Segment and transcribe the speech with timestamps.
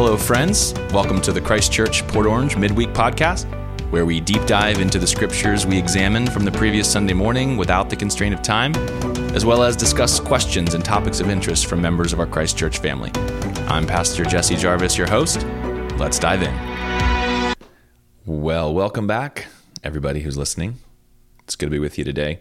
[0.00, 0.74] Hello, friends.
[0.92, 3.46] Welcome to the Christchurch Port Orange Midweek Podcast,
[3.90, 7.90] where we deep dive into the scriptures we examined from the previous Sunday morning without
[7.90, 8.76] the constraint of time,
[9.34, 13.10] as well as discuss questions and topics of interest from members of our Christchurch family.
[13.66, 15.44] I'm Pastor Jesse Jarvis, your host.
[15.98, 17.56] Let's dive in.
[18.24, 19.48] Well, welcome back,
[19.82, 20.76] everybody who's listening.
[21.42, 22.38] It's good to be with you today.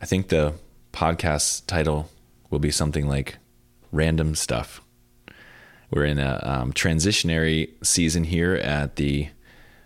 [0.00, 0.54] I think the
[0.92, 2.08] podcast title
[2.50, 3.38] will be something like
[3.90, 4.80] Random Stuff.
[5.92, 9.28] We're in a um, transitionary season here at the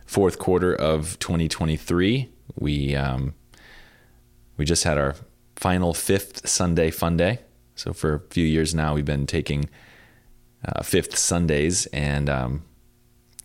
[0.06, 2.30] fourth quarter of 2023.
[2.54, 3.34] We um,
[4.56, 5.16] we just had our
[5.56, 7.40] final fifth Sunday fun day.
[7.74, 9.68] So for a few years now, we've been taking
[10.64, 12.62] uh, fifth Sundays and um,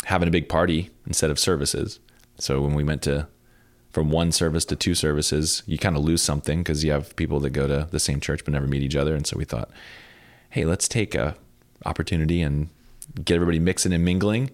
[0.06, 2.00] having a big party instead of services.
[2.38, 3.28] So when we went to
[3.90, 7.40] from one service to two services, you kind of lose something because you have people
[7.40, 9.16] that go to the same church but never meet each other.
[9.16, 9.72] And so we thought,
[10.52, 11.36] hey, let's take a
[11.86, 12.70] opportunity and
[13.24, 14.50] get everybody mixing and mingling.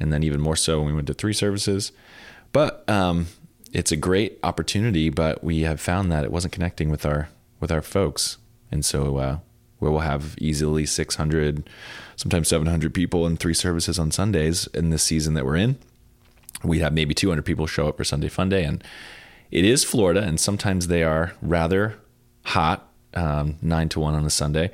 [0.00, 1.92] And then even more so when we went to three services.
[2.52, 3.26] But um,
[3.72, 7.28] it's a great opportunity, but we have found that it wasn't connecting with our
[7.60, 8.38] with our folks.
[8.70, 9.38] And so uh,
[9.78, 11.68] where we'll have easily 600,
[12.16, 15.78] sometimes 700 people in three services on Sundays in this season that we're in.
[16.64, 18.82] We have maybe 200 people show up for Sunday Fun Day, and
[19.50, 21.94] it is Florida, and sometimes they are rather
[22.44, 24.70] hot, um, nine to one on a Sunday.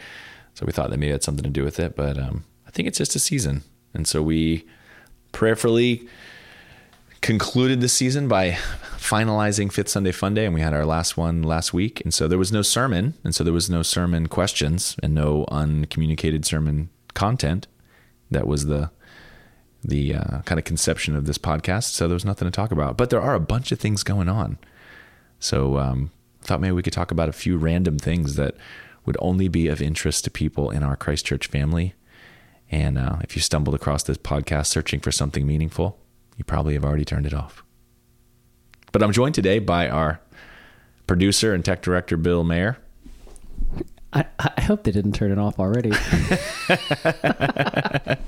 [0.54, 2.70] So we thought that maybe it had something to do with it, but um, I
[2.70, 3.62] think it's just a season.
[3.92, 4.66] And so we
[5.32, 6.08] prayerfully
[7.20, 8.52] concluded the season by
[8.98, 12.00] finalizing Fifth Sunday Fun Day, and we had our last one last week.
[12.02, 15.44] And so there was no sermon, and so there was no sermon questions and no
[15.48, 17.66] uncommunicated sermon content.
[18.30, 18.90] That was the
[19.82, 21.90] the uh, kind of conception of this podcast.
[21.90, 24.30] So there was nothing to talk about, but there are a bunch of things going
[24.30, 24.56] on.
[25.38, 26.10] So um,
[26.42, 28.54] I thought maybe we could talk about a few random things that
[29.04, 31.94] would only be of interest to people in our Christchurch family.
[32.70, 35.98] And uh, if you stumbled across this podcast searching for something meaningful,
[36.36, 37.62] you probably have already turned it off.
[38.92, 40.20] But I'm joined today by our
[41.06, 42.78] producer and tech director, Bill Mayer.
[44.12, 45.90] I, I hope they didn't turn it off already.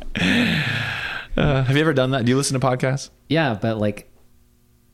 [1.37, 2.25] Uh, have you ever done that?
[2.25, 3.10] Do you listen to podcasts?
[3.28, 4.10] yeah, but like,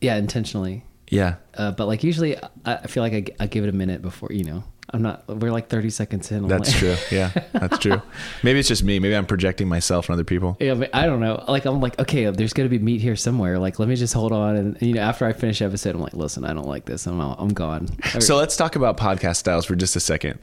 [0.00, 0.84] yeah, intentionally.
[1.08, 1.36] Yeah.
[1.54, 4.30] Uh, but like usually, I, I feel like I, I give it a minute before
[4.32, 4.64] you know.
[4.90, 5.26] I'm not.
[5.28, 6.38] We're like 30 seconds in.
[6.44, 6.96] I'm That's like- true.
[7.16, 8.02] Yeah, that's true.
[8.42, 8.98] Maybe it's just me.
[8.98, 10.56] Maybe I'm projecting myself on other people.
[10.60, 11.42] Yeah, I don't know.
[11.48, 13.58] Like I'm like, okay, there's gonna be meat here somewhere.
[13.58, 16.14] Like, let me just hold on, and you know, after I finish episode, I'm like,
[16.14, 17.06] listen, I don't like this.
[17.06, 17.36] I'm out.
[17.38, 17.88] I'm gone.
[18.20, 20.40] So let's talk about podcast styles for just a second.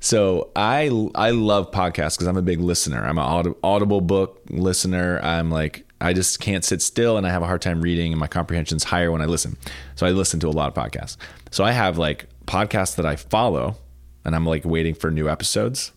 [0.00, 3.04] So I I love podcasts because I'm a big listener.
[3.04, 5.18] I'm an Audible book listener.
[5.24, 8.20] I'm like I just can't sit still, and I have a hard time reading, and
[8.20, 9.56] my comprehension's higher when I listen.
[9.96, 11.16] So I listen to a lot of podcasts.
[11.50, 13.76] So I have like podcasts that I follow,
[14.24, 15.92] and I'm like waiting for new episodes,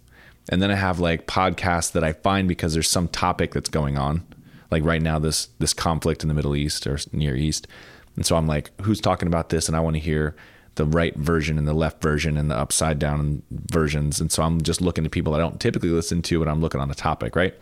[0.49, 3.97] and then I have like podcasts that I find because there's some topic that's going
[3.97, 4.23] on,
[4.69, 7.67] like right now this this conflict in the Middle East or Near East,
[8.15, 10.35] and so I'm like, who's talking about this, and I want to hear
[10.75, 14.21] the right version and the left version and the upside down versions.
[14.21, 16.79] And so I'm just looking to people I don't typically listen to when I'm looking
[16.79, 17.53] on a topic, right?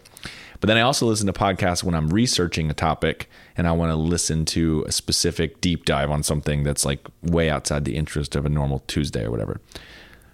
[0.59, 3.91] But then I also listen to podcasts when I'm researching a topic and I want
[3.91, 8.35] to listen to a specific deep dive on something that's like way outside the interest
[8.35, 9.61] of a normal Tuesday or whatever.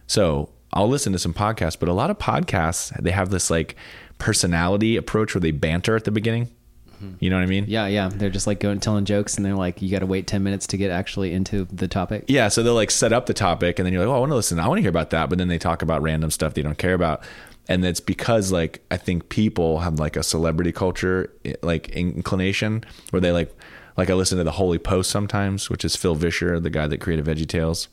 [0.08, 3.76] So I'll listen to some podcasts, but a lot of podcasts, they have this like
[4.18, 6.50] personality approach where they banter at the beginning.
[6.96, 7.16] Mm-hmm.
[7.20, 7.66] You know what I mean?
[7.68, 8.10] yeah, yeah.
[8.12, 10.68] They're just like going telling jokes, and they're like, you got to wait 10 minutes
[10.68, 12.26] to get actually into the topic.
[12.28, 14.32] Yeah, so they'll like set up the topic, and then you're like, "Oh, I want
[14.32, 14.60] to listen.
[14.60, 16.78] I want to hear about that." But then they talk about random stuff they don't
[16.78, 17.22] care about,
[17.68, 21.32] and it's because like I think people have like a celebrity culture
[21.62, 23.56] like inclination where they like
[23.98, 27.00] like I listen to the Holy Post sometimes, which is Phil Vischer, the guy that
[27.00, 27.88] created Veggie Tales,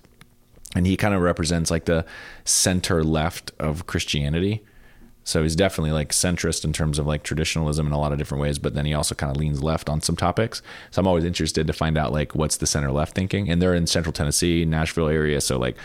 [0.75, 2.05] and he kind of represents like the
[2.44, 4.65] center left of Christianity.
[5.25, 8.43] So he's definitely like centrist in terms of like traditionalism in a lot of different
[8.43, 10.62] ways, but then he also kind of leans left on some topics.
[10.91, 13.49] So I'm always interested to find out like what's the center left thinking.
[13.49, 15.41] And they're in central Tennessee, Nashville area.
[15.41, 15.76] So like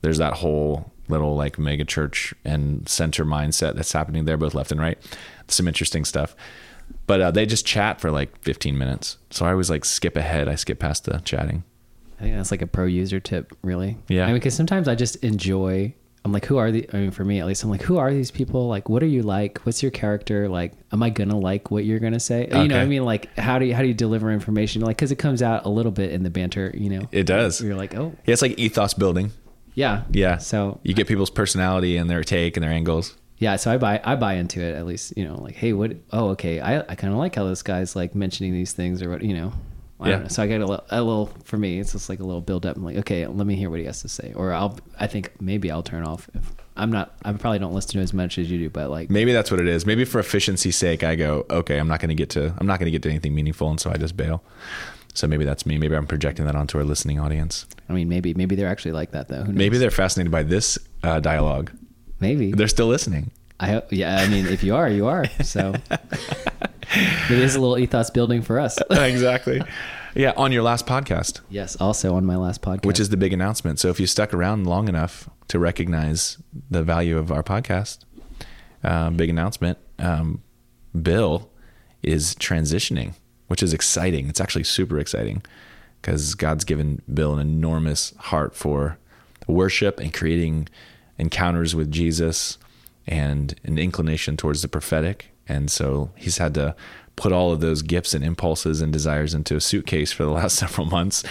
[0.00, 4.72] there's that whole little like mega church and center mindset that's happening there, both left
[4.72, 4.98] and right.
[5.48, 6.34] Some interesting stuff.
[7.06, 9.18] But uh, they just chat for like 15 minutes.
[9.30, 10.48] So I always like skip ahead.
[10.48, 11.64] I skip past the chatting.
[12.18, 13.98] I think that's like a pro user tip, really.
[14.08, 14.24] Yeah.
[14.24, 15.94] I mean, because sometimes I just enjoy.
[16.24, 16.88] I'm like, who are the?
[16.92, 18.66] I mean, for me at least, I'm like, who are these people?
[18.66, 19.60] Like, what are you like?
[19.60, 20.48] What's your character?
[20.48, 22.48] Like, am I gonna like what you're gonna say?
[22.48, 24.82] You know, what I mean, like, how do you how do you deliver information?
[24.82, 26.72] Like, because it comes out a little bit in the banter.
[26.74, 27.60] You know, It does.
[27.60, 29.30] You're like, oh, Yeah, it's like ethos building.
[29.76, 30.38] Yeah, Yeah.
[30.38, 33.14] So you get people's personality and their take and their angles.
[33.38, 35.12] yeah, so I buy I buy into it at least.
[35.16, 35.92] You know, like, hey, what?
[36.12, 39.10] Oh, okay, I I kind of like how this guy's like mentioning these things or
[39.10, 39.52] what you know.
[40.00, 40.12] I Yeah.
[40.16, 40.28] don't know.
[40.28, 41.78] So I get a little, a little for me.
[41.80, 42.76] It's just like a little build up.
[42.76, 44.78] I'm like, okay, let me hear what he has to say, or I'll.
[44.98, 47.14] I think maybe I'll turn off if I'm not.
[47.24, 49.58] I probably don't listen to as much as you do, but like, Maybe that's what
[49.60, 49.86] it is.
[49.86, 52.78] Maybe for efficiency's sake, I go, okay, I'm not going to get to, I'm not
[52.78, 54.42] going to get to anything meaningful, and so I just bail.
[55.16, 55.78] So maybe that's me.
[55.78, 57.66] Maybe I'm projecting that onto our listening audience.
[57.88, 59.42] I mean, maybe maybe they're actually like that though.
[59.42, 59.56] Who knows?
[59.56, 61.72] Maybe they're fascinated by this uh, dialogue.
[62.20, 63.30] maybe They're still listening.
[63.58, 63.90] I hope.
[63.90, 65.24] Yeah, I mean, if you are, you are.
[65.42, 65.72] So
[67.30, 68.78] maybe it's a little ethos building for us.
[68.90, 69.62] exactly.
[70.14, 71.76] Yeah, on your last podcast, yes.
[71.76, 73.78] Also on my last podcast, which is the big announcement.
[73.78, 76.38] So if you stuck around long enough to recognize
[76.70, 78.04] the value of our podcast,
[78.84, 79.78] uh, big announcement.
[79.98, 80.42] Um,
[81.00, 81.50] Bill
[82.02, 83.14] is transitioning,
[83.48, 84.28] which is exciting.
[84.28, 85.42] It's actually super exciting
[86.00, 88.98] because God's given Bill an enormous heart for
[89.46, 90.68] worship and creating
[91.18, 92.58] encounters with Jesus
[93.06, 95.30] and an inclination towards the prophetic.
[95.48, 96.74] And so he's had to
[97.14, 100.56] put all of those gifts and impulses and desires into a suitcase for the last
[100.56, 101.24] several months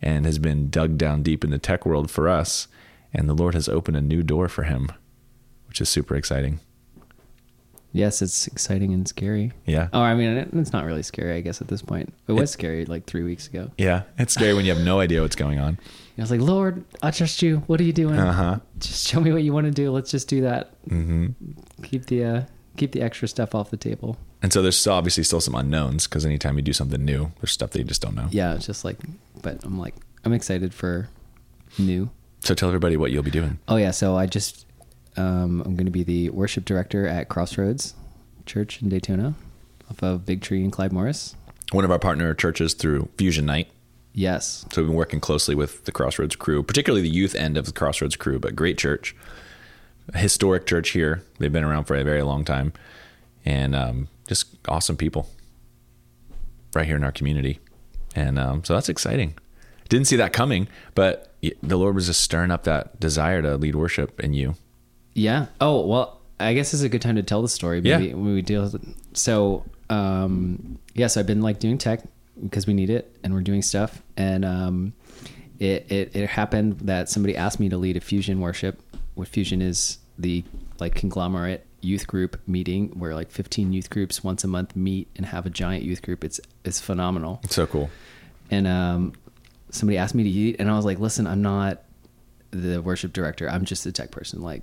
[0.00, 2.68] and has been dug down deep in the tech world for us.
[3.12, 4.90] And the Lord has opened a new door for him,
[5.68, 6.60] which is super exciting.
[7.92, 9.52] Yes, it's exciting and scary.
[9.66, 9.88] Yeah.
[9.92, 12.12] Oh, I mean, it's not really scary, I guess, at this point.
[12.26, 13.70] It was scary like three weeks ago.
[13.78, 14.02] Yeah.
[14.18, 15.78] It's scary when you have no idea what's going on.
[16.18, 17.58] I was like, Lord, I trust you.
[17.66, 18.18] What are you doing?
[18.18, 18.58] Uh huh.
[18.78, 19.90] Just show me what you want to do.
[19.90, 20.70] Let's just do that.
[20.88, 21.52] Mm-hmm.
[21.82, 22.42] Keep the uh,
[22.76, 24.18] keep the extra stuff off the table.
[24.42, 27.70] And so there's obviously still some unknowns because anytime you do something new, there's stuff
[27.70, 28.28] that you just don't know.
[28.30, 28.98] Yeah, it's just like,
[29.40, 29.94] but I'm like,
[30.24, 31.08] I'm excited for
[31.78, 32.10] new.
[32.40, 33.58] So tell everybody what you'll be doing.
[33.68, 34.66] Oh yeah, so I just
[35.16, 37.94] um, I'm going to be the worship director at Crossroads
[38.46, 39.34] Church in Daytona,
[39.90, 41.36] off of Big Tree and Clyde Morris.
[41.70, 43.68] One of our partner churches through Fusion Night.
[44.14, 47.64] Yes, So we've been working closely with the Crossroads crew, particularly the youth end of
[47.64, 49.16] the Crossroads crew, but great church.
[50.12, 51.22] A historic church here.
[51.38, 52.74] They've been around for a very long time.
[53.44, 55.30] And um, just awesome people
[56.74, 57.58] right here in our community.
[58.14, 59.34] And um, so that's exciting.
[59.88, 63.74] Didn't see that coming, but the Lord was just stirring up that desire to lead
[63.74, 64.56] worship in you.
[65.14, 65.46] Yeah.
[65.60, 67.80] Oh well, I guess it's a good time to tell the story.
[67.80, 67.98] Yeah.
[67.98, 68.62] Maybe when we deal.
[68.62, 68.82] With it.
[69.14, 72.00] So um, yes, I've been like doing tech
[72.42, 74.92] because we need it, and we're doing stuff, and um,
[75.58, 78.80] it, it it happened that somebody asked me to lead a fusion worship.
[79.14, 80.44] What fusion is the
[80.80, 85.26] like conglomerate youth group meeting where like 15 youth groups once a month meet and
[85.26, 86.24] have a giant youth group.
[86.24, 87.40] It's it's phenomenal.
[87.44, 87.90] It's so cool.
[88.50, 89.12] and um,
[89.70, 91.82] somebody asked me to eat, and I was like, "Listen, I'm not
[92.50, 93.48] the worship director.
[93.48, 94.40] I'm just a tech person.
[94.42, 94.62] Like,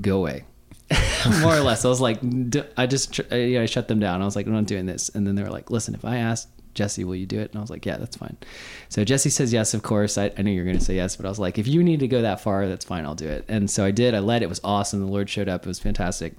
[0.00, 0.44] go away."
[1.40, 4.22] More or less, I was like, d- I just yeah, I shut them down.
[4.22, 5.08] I was like, I'm not doing this.
[5.08, 7.58] And then they were like, "Listen, if I ask Jesse, will you do it?" And
[7.58, 8.36] I was like, "Yeah, that's fine."
[8.88, 10.16] So Jesse says yes, of course.
[10.16, 11.82] I, I knew you were going to say yes, but I was like, if you
[11.82, 13.04] need to go that far, that's fine.
[13.04, 13.44] I'll do it.
[13.48, 14.14] And so I did.
[14.14, 14.42] I led.
[14.42, 15.00] It was awesome.
[15.00, 15.62] The Lord showed up.
[15.62, 16.34] It was fantastic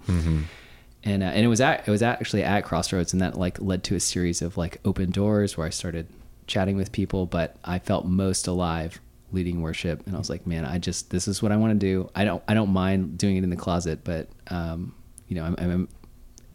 [1.04, 3.84] and uh, and it was at it was actually at Crossroads, and that like led
[3.86, 6.08] to a series of like open doors where I started
[6.48, 7.26] chatting with people.
[7.26, 9.00] But I felt most alive
[9.32, 11.80] leading worship, and I was like, man, I just this is what I want to
[11.80, 12.10] do.
[12.16, 14.94] I don't I don't mind doing it in the closet, but um,
[15.28, 15.90] you know, I'm, I'm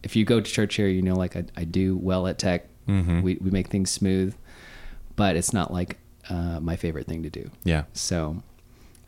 [0.02, 2.66] if you go to church here, you know, like I, I do well at tech.
[3.22, 4.34] We we make things smooth,
[5.16, 5.98] but it's not like
[6.28, 7.50] uh, my favorite thing to do.
[7.64, 7.84] Yeah.
[7.92, 8.36] So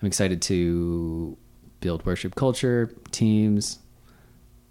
[0.01, 1.37] I'm excited to
[1.81, 3.79] build worship culture, teams,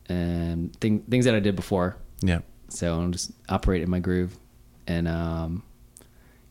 [0.08, 1.98] and thing, things that I did before.
[2.22, 2.40] Yeah.
[2.70, 4.38] So I'm just operate in my groove,
[4.88, 5.64] and um,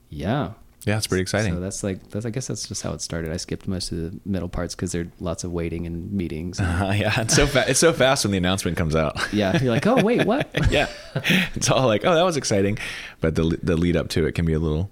[0.08, 0.52] yeah,
[0.84, 1.54] Yeah, it's pretty exciting.
[1.54, 3.32] So that's like that's I guess that's just how it started.
[3.32, 6.58] I skipped most of the middle parts because there are lots of waiting and meetings.
[6.58, 9.16] Uh, yeah, it's so fa- it's so fast when the announcement comes out.
[9.32, 10.48] yeah, you're like, oh wait, what?
[10.70, 10.88] yeah,
[11.54, 12.78] it's all like, oh, that was exciting,
[13.20, 14.90] but the the lead up to it can be a little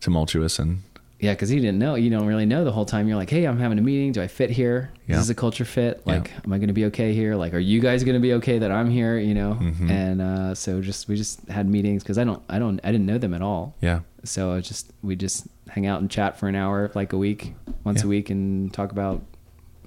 [0.00, 0.82] tumultuous and
[1.18, 1.94] Yeah, because you didn't know.
[1.94, 3.08] You don't really know the whole time.
[3.08, 4.12] You're like, hey, I'm having a meeting.
[4.12, 4.92] Do I fit here?
[5.08, 5.14] Yeah.
[5.16, 6.02] Is this a culture fit?
[6.04, 6.12] Yeah.
[6.16, 7.34] Like, am I going to be okay here?
[7.36, 9.16] Like, are you guys going to be okay that I'm here?
[9.18, 9.58] You know.
[9.60, 9.90] Mhm.
[9.90, 13.06] And uh, so just we just had meetings because I don't I don't I didn't
[13.06, 13.74] know them at all.
[13.80, 17.18] yeah, So I just we just hang out and chat for an hour like a
[17.18, 17.54] week,
[17.84, 18.06] once Yeah.
[18.06, 19.24] a week, and talk about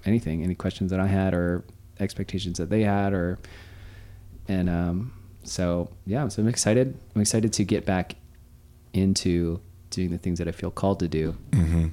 [0.06, 1.64] anything, any questions that I had or
[2.00, 3.38] expectations that they had, or
[4.48, 6.98] and um, so yeah, so I'm excited.
[7.14, 8.16] I'm excited to get back
[8.94, 11.88] into doing the things that I feel called to do, hmm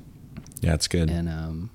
[0.60, 1.10] yeah, it's good.
[1.10, 1.70] and um,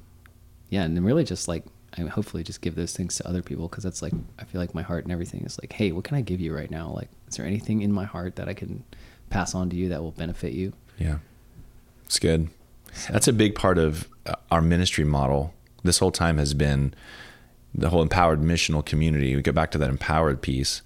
[0.69, 1.63] yeah, and then really just like
[1.97, 4.73] I hopefully just give those things to other people because that's like I feel like
[4.73, 6.89] my heart and everything is like, hey, what can I give you right now?
[6.89, 8.83] Like, is there anything in my heart that I can
[9.29, 10.73] pass on to you that will benefit you?
[10.97, 11.17] Yeah,
[12.05, 12.49] it's good.
[13.09, 15.53] That's a big part of uh, our ministry model.
[15.83, 16.93] This whole time has been
[17.73, 19.35] the whole empowered missional community.
[19.35, 20.81] We go back to that empowered piece.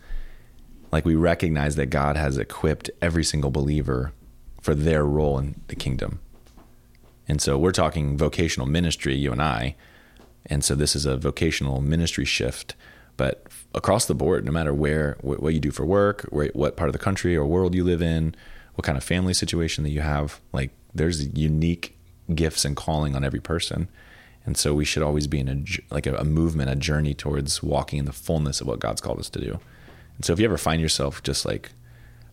[0.91, 4.13] Like we recognize that God has equipped every single believer
[4.65, 6.19] for their role in the kingdom.
[7.27, 9.75] And so we're talking vocational ministry, you and I.
[10.47, 12.73] And so this is a vocational ministry shift,
[13.15, 13.45] but
[13.75, 16.89] across the board, no matter where, wh- what you do for work, where, what part
[16.89, 18.33] of the country or world you live in,
[18.73, 21.95] what kind of family situation that you have, like there's unique
[22.33, 23.87] gifts and calling on every person.
[24.47, 27.61] And so we should always be in a like a, a movement, a journey towards
[27.61, 29.59] walking in the fullness of what God's called us to do.
[30.15, 31.69] And so if you ever find yourself just like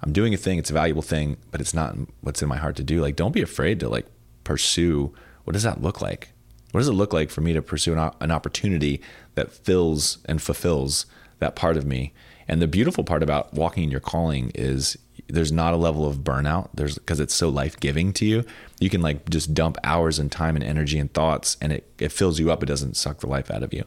[0.02, 2.76] I'm doing a thing, it's a valuable thing, but it's not what's in my heart
[2.76, 4.06] to do, like don't be afraid to like
[4.44, 6.30] pursue what does that look like?
[6.72, 9.00] What does it look like for me to pursue an, an opportunity
[9.34, 11.06] that fills and fulfills
[11.38, 12.12] that part of me?
[12.48, 14.96] And the beautiful part about walking in your calling is
[15.28, 16.70] there's not a level of burnout.
[16.74, 18.44] There's because it's so life giving to you.
[18.80, 22.12] You can like just dump hours and time and energy and thoughts, and it it
[22.12, 22.62] fills you up.
[22.62, 23.84] It doesn't suck the life out of you.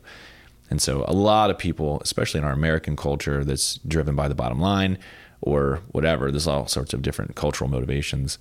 [0.70, 4.36] And so a lot of people, especially in our American culture, that's driven by the
[4.36, 4.98] bottom line
[5.42, 6.32] or whatever.
[6.32, 8.38] There's all sorts of different cultural motivations.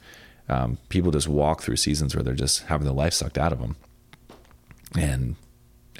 [0.48, 3.60] Um, people just walk through seasons where they're just having their life sucked out of
[3.60, 3.76] them,
[4.96, 5.36] and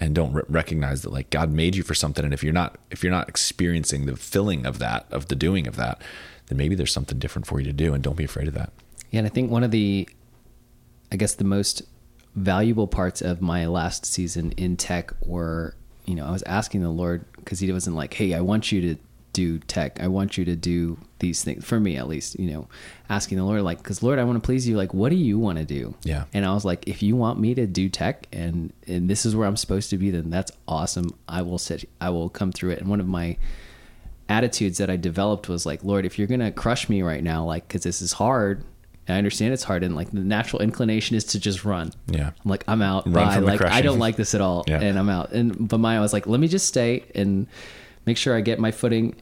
[0.01, 2.25] and don't re- recognize that like God made you for something.
[2.25, 5.67] And if you're not if you're not experiencing the filling of that of the doing
[5.67, 6.03] of that,
[6.47, 8.73] then maybe there's something different for you to do, and don't be afraid of that.
[9.11, 10.09] Yeah, and I think one of the,
[11.13, 11.83] I guess the most
[12.35, 16.91] valuable parts of my last season in tech were, you know, I was asking the
[16.91, 19.01] Lord because He wasn't like, "Hey, I want you to
[19.35, 20.01] do tech.
[20.01, 22.69] I want you to do these things for me at least, you know,
[23.11, 25.39] asking the Lord like cuz Lord, I want to please you like what do you
[25.39, 25.95] want to do?
[26.05, 26.25] Yeah.
[26.33, 29.37] And I was like if you want me to do tech and and this is
[29.37, 31.11] where I'm supposed to be then that's awesome.
[31.29, 32.81] I will sit I will come through it.
[32.81, 33.37] And one of my
[34.29, 37.45] attitudes that I developed was like, Lord, if you're going to crush me right now
[37.45, 38.65] like cuz this is hard,
[39.07, 41.93] I understand it's hard and like the natural inclination is to just run.
[42.07, 42.29] Yeah.
[42.45, 43.05] I'm like I'm out.
[43.07, 43.39] Run Bye.
[43.41, 44.81] like I don't like this at all Yeah.
[44.81, 45.33] and I'm out.
[45.33, 47.47] And but Maya was like, let me just stay and
[48.07, 49.15] make sure I get my footing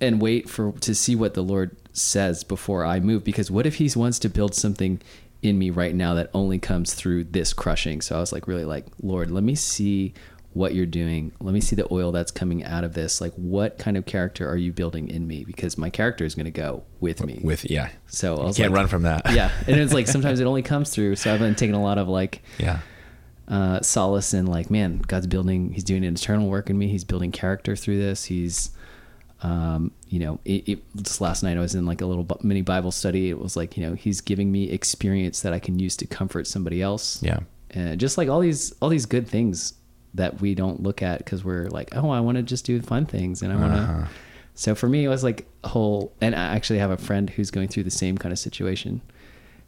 [0.00, 3.24] and wait for to see what the Lord says before I move.
[3.24, 5.00] Because what if He wants to build something
[5.42, 8.00] in me right now that only comes through this crushing?
[8.00, 10.14] So I was like, really like, Lord, let me see
[10.52, 11.32] what you're doing.
[11.40, 13.20] Let me see the oil that's coming out of this.
[13.20, 15.44] Like, what kind of character are you building in me?
[15.44, 17.40] Because my character is going to go with me.
[17.42, 19.22] With yeah, so I was can't like, run from that.
[19.32, 21.16] yeah, and it's like sometimes it only comes through.
[21.16, 22.80] So I've been taking a lot of like yeah,
[23.50, 25.72] uh, solace in like, man, God's building.
[25.72, 26.88] He's doing an eternal work in me.
[26.88, 28.24] He's building character through this.
[28.26, 28.70] He's,
[29.42, 32.62] um, you know, it, it, just last night I was in like a little mini
[32.62, 33.30] Bible study.
[33.30, 36.46] It was like, you know, He's giving me experience that I can use to comfort
[36.46, 37.22] somebody else.
[37.22, 39.74] yeah, and just like all these all these good things
[40.14, 43.06] that we don't look at because we're like, oh, I want to just do fun
[43.06, 43.80] things and I want to.
[43.80, 44.06] Uh-huh.
[44.54, 46.12] So for me, it was like a whole.
[46.20, 49.00] And I actually have a friend who's going through the same kind of situation,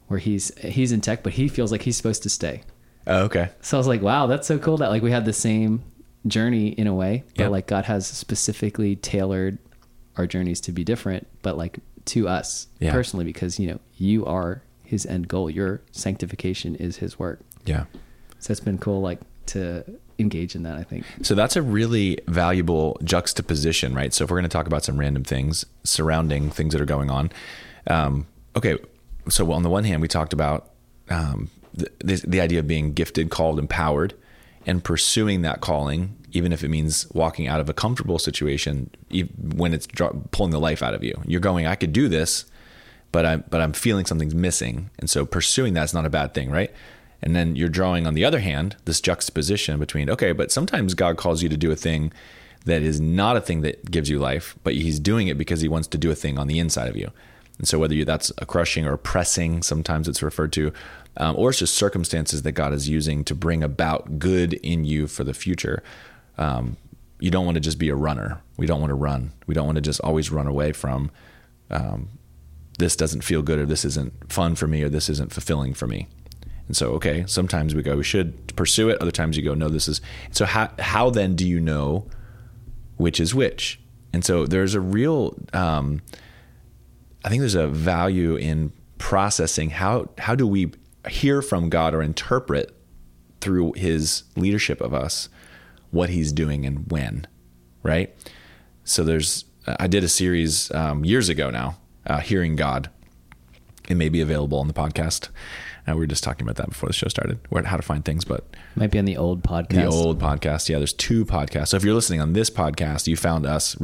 [0.09, 2.63] where he's he's in tech, but he feels like he's supposed to stay.
[3.07, 3.51] Oh, okay.
[3.63, 5.83] So I was like, wow, that's so cool that like we had the same
[6.27, 7.51] journey in a way, but Yep.
[7.51, 9.59] like God has specifically tailored
[10.17, 12.93] our journeys to be different, but like to us Yeah.
[12.93, 15.49] personally, because you know you are His end goal.
[15.51, 17.41] Your sanctification is His work.
[17.65, 17.85] Yeah.
[18.39, 19.85] So it's been cool, like to
[20.19, 20.77] engage in that.
[20.77, 21.05] I think.
[21.23, 24.13] So that's a really valuable juxtaposition, right?
[24.15, 27.11] So if we're going to talk about some random things surrounding things that are going
[27.11, 27.31] on,
[27.89, 28.27] um,
[28.57, 28.79] okay.
[29.29, 30.71] So on the one hand, we talked about
[31.09, 34.15] um, the, the, the idea of being gifted, called, empowered,
[34.67, 38.91] and pursuing that calling, even if it means walking out of a comfortable situation,
[39.55, 39.87] when it's
[40.31, 41.21] pulling the life out of you.
[41.27, 42.47] You're going, I could do this,
[43.11, 46.51] but I'm but I'm feeling something's missing, and so pursuing that's not a bad thing,
[46.51, 46.73] right?
[47.23, 51.17] And then you're drawing, on the other hand, this juxtaposition between okay, but sometimes God
[51.17, 52.13] calls you to do a thing
[52.65, 55.69] that is not a thing that gives you life, but He's doing it because He
[55.69, 57.11] wants to do a thing on the inside of you.
[57.59, 60.73] And so whether you, that's a crushing or a pressing, sometimes it's referred to,
[61.17, 65.07] um, or it's just circumstances that God is using to bring about good in you
[65.07, 65.83] for the future.
[66.39, 66.77] Um,
[67.21, 68.41] you don't want to just be a runner.
[68.57, 69.33] We don't want to run.
[69.47, 71.11] We don't want to just always run away from
[71.71, 72.09] um,
[72.79, 75.87] this doesn't feel good or this isn't fun for me or this isn't fulfilling for
[75.87, 76.09] me.
[76.67, 79.01] And so, okay, sometimes we go, we should pursue it.
[79.01, 80.01] Other times you go, no, this is.
[80.31, 82.07] So, how, how then do you know
[82.97, 83.81] which is which?
[84.13, 86.03] And so, there's a real, um,
[87.25, 90.73] I think there's a value in processing how, how do we
[91.09, 92.75] hear from God or interpret
[93.41, 95.29] through his leadership of us
[95.91, 97.27] what he's doing and when,
[97.83, 98.15] right?
[98.85, 102.91] So, there's, I did a series um, years ago now, uh, Hearing God.
[103.89, 105.29] It may be available on the podcast.
[105.89, 108.05] Uh, we were just talking about that before the show started, where how to find
[108.05, 108.45] things, but
[108.77, 109.69] Might be on the old podcast.
[109.69, 110.69] the old podcast.
[110.69, 111.69] Yeah, there's two podcasts.
[111.69, 113.77] So if you're listening on this podcast, you found us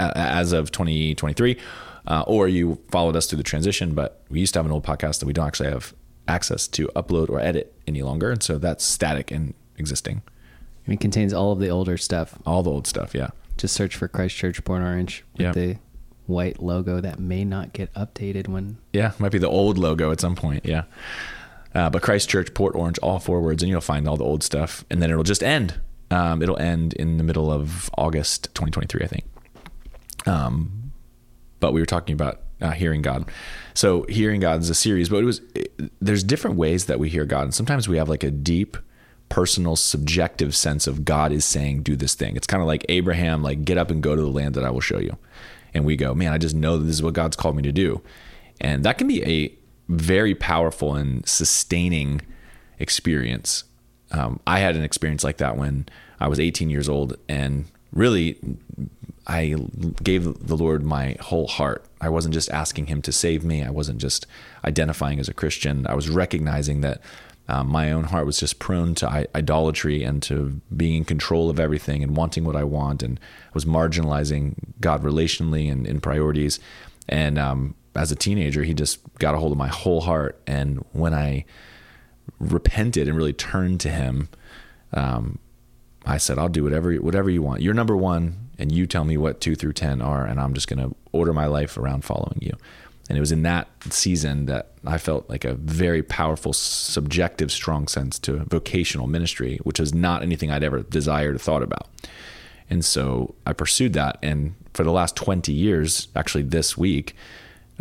[0.00, 1.56] uh, as of 2023,
[2.08, 3.94] uh, or you followed us through the transition.
[3.94, 5.94] But we used to have an old podcast that we don't actually have
[6.28, 10.22] access to upload or edit any longer, and so that's static and existing.
[10.86, 12.38] It contains all of the older stuff.
[12.46, 13.14] All the old stuff.
[13.14, 15.52] Yeah, Just search for Christchurch Port Orange with Yeah.
[15.52, 15.76] the
[16.26, 20.20] white logo that may not get updated when yeah, might be the old logo at
[20.20, 20.64] some point.
[20.66, 20.84] Yeah.
[21.74, 24.84] Uh, but Christchurch, Port Orange, all four words, and you'll find all the old stuff,
[24.90, 25.80] and then it'll just end.
[26.10, 29.24] Um, it'll end in the middle of August 2023, I think.
[30.26, 30.92] Um,
[31.60, 33.30] but we were talking about uh, hearing God.
[33.74, 37.08] So hearing God is a series, but it was it, there's different ways that we
[37.08, 38.76] hear God, and sometimes we have like a deep,
[39.28, 42.36] personal subjective sense of God is saying do this thing.
[42.36, 44.70] It's kind of like Abraham like get up and go to the land that I
[44.70, 45.16] will show you.
[45.72, 47.72] And we go, man, I just know that this is what God's called me to
[47.72, 48.00] do.
[48.60, 49.52] And that can be a
[49.88, 52.22] very powerful and sustaining
[52.78, 53.64] experience.
[54.12, 55.86] Um, I had an experience like that when
[56.20, 58.38] I was 18 years old and really
[59.26, 59.56] I
[60.02, 61.84] gave the Lord my whole heart.
[62.00, 63.62] I wasn't just asking Him to save me.
[63.62, 64.26] I wasn't just
[64.64, 65.86] identifying as a Christian.
[65.86, 67.00] I was recognizing that
[67.48, 71.60] um, my own heart was just prone to idolatry and to being in control of
[71.60, 73.18] everything and wanting what I want, and
[73.54, 76.60] was marginalizing God relationally and in priorities.
[77.08, 80.40] And um, as a teenager, He just got a hold of my whole heart.
[80.46, 81.46] And when I
[82.38, 84.28] repented and really turned to Him,
[84.92, 85.38] um,
[86.04, 87.62] I said, "I'll do whatever whatever you want.
[87.62, 90.68] You're number one and you tell me what two through 10 are, and I'm just
[90.68, 92.52] going to order my life around following you.
[93.08, 97.86] And it was in that season that I felt like a very powerful, subjective, strong
[97.86, 101.88] sense to vocational ministry, which was not anything I'd ever desired or thought about.
[102.70, 104.18] And so I pursued that.
[104.22, 107.14] And for the last 20 years, actually this week,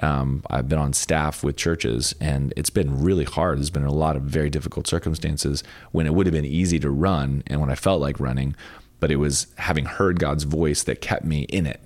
[0.02, 3.60] um, I've been on staff with churches, and it's been really hard.
[3.60, 6.90] There's been a lot of very difficult circumstances when it would have been easy to
[6.90, 8.56] run, and when I felt like running
[9.04, 11.82] but it was having heard God's voice that kept me in it.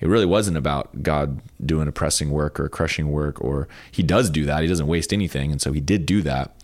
[0.00, 4.02] It really wasn't about God doing a pressing work or a crushing work, or He
[4.02, 4.62] does do that.
[4.62, 5.52] He doesn't waste anything.
[5.52, 6.56] And so He did do that,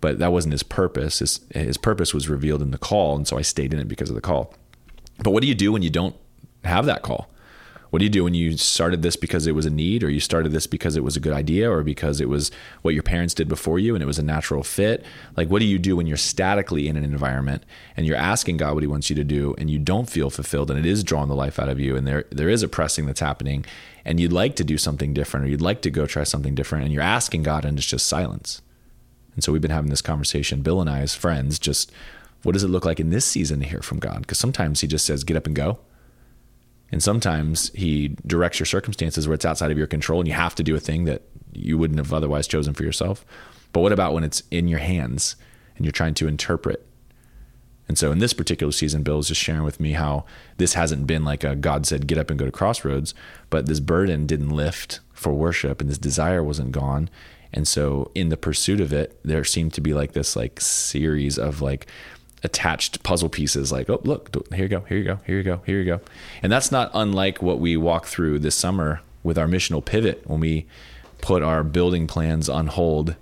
[0.00, 1.18] but that wasn't His purpose.
[1.18, 3.16] His, his purpose was revealed in the call.
[3.16, 4.54] And so I stayed in it because of the call.
[5.24, 6.14] But what do you do when you don't
[6.62, 7.28] have that call?
[7.90, 10.20] What do you do when you started this because it was a need, or you
[10.20, 12.50] started this because it was a good idea, or because it was
[12.82, 15.04] what your parents did before you and it was a natural fit?
[15.36, 17.64] Like, what do you do when you're statically in an environment
[17.96, 20.70] and you're asking God what He wants you to do, and you don't feel fulfilled,
[20.70, 23.06] and it is drawing the life out of you, and there there is a pressing
[23.06, 23.64] that's happening,
[24.04, 26.84] and you'd like to do something different, or you'd like to go try something different,
[26.84, 28.60] and you're asking God, and it's just silence.
[29.34, 31.92] And so we've been having this conversation, Bill and I, as friends, just
[32.42, 34.20] what does it look like in this season to hear from God?
[34.20, 35.78] Because sometimes He just says, "Get up and go."
[36.90, 40.54] And sometimes he directs your circumstances where it's outside of your control and you have
[40.54, 41.22] to do a thing that
[41.52, 43.24] you wouldn't have otherwise chosen for yourself.
[43.72, 45.36] But what about when it's in your hands
[45.76, 46.84] and you're trying to interpret?
[47.88, 50.24] And so in this particular season, Bill was just sharing with me how
[50.58, 53.14] this hasn't been like a God said, get up and go to crossroads,
[53.48, 57.08] but this burden didn't lift for worship and this desire wasn't gone.
[57.52, 61.38] And so in the pursuit of it, there seemed to be like this like series
[61.38, 61.86] of like
[62.42, 65.60] attached puzzle pieces like oh look here you go here you go here you go
[65.66, 66.00] here you go.
[66.42, 70.40] And that's not unlike what we walked through this summer with our missional pivot when
[70.40, 70.66] we
[71.20, 73.16] put our building plans on hold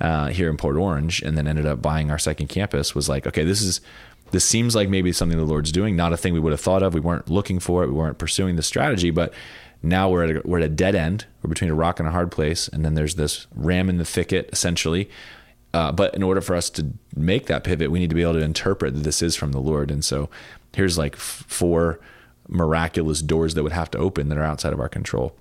[0.00, 3.26] uh, here in port orange and then ended up buying our second campus was like
[3.26, 3.80] okay this is
[4.32, 6.82] this seems like maybe something the lord's doing not a thing we would have thought
[6.82, 6.94] of.
[6.94, 7.86] We weren't looking for it.
[7.86, 9.32] We weren't pursuing the strategy but
[9.82, 11.26] now we're at a, we're at a dead end.
[11.42, 12.68] We're between a rock and a hard place.
[12.68, 15.10] And then there's this ram in the thicket essentially
[15.74, 18.34] uh, but in order for us to make that pivot, we need to be able
[18.34, 19.90] to interpret that this is from the Lord.
[19.90, 20.28] And so
[20.74, 21.98] here's like f- four
[22.48, 25.34] miraculous doors that would have to open that are outside of our control.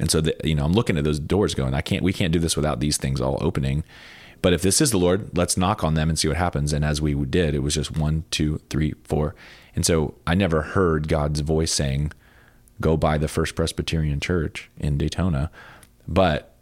[0.00, 2.32] And so, the, you know, I'm looking at those doors going, I can't, we can't
[2.32, 3.84] do this without these things all opening.
[4.42, 6.72] But if this is the Lord, let's knock on them and see what happens.
[6.72, 9.34] And as we did, it was just one, two, three, four.
[9.76, 12.12] And so I never heard God's voice saying,
[12.80, 15.50] go by the First Presbyterian Church in Daytona.
[16.08, 16.54] But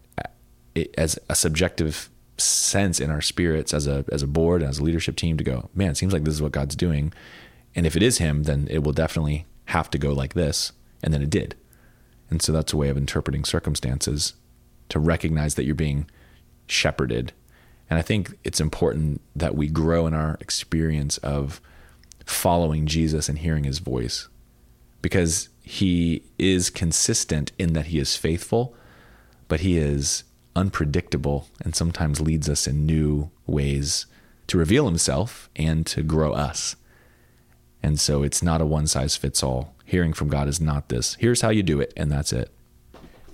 [0.75, 2.09] it, as a subjective
[2.42, 5.44] sense in our spirits as a as a board and as a leadership team to
[5.44, 7.12] go, man, it seems like this is what God's doing.
[7.74, 10.72] And if it is him, then it will definitely have to go like this.
[11.02, 11.57] And then it did.
[12.31, 14.35] And so that's a way of interpreting circumstances
[14.88, 16.07] to recognize that you're being
[16.66, 17.33] shepherded.
[17.90, 21.61] And I think it's important that we grow in our experience of
[22.24, 24.28] following Jesus and hearing his voice
[25.02, 28.74] because he is consistent in that he is faithful,
[29.48, 30.24] but he is
[30.55, 34.07] unpredictable and sometimes leads us in new ways
[34.49, 36.77] to reveal himself and to grow us.
[37.83, 39.75] And so it's not a one size fits all.
[39.85, 41.15] Hearing from God is not this.
[41.15, 42.51] Here's how you do it, and that's it.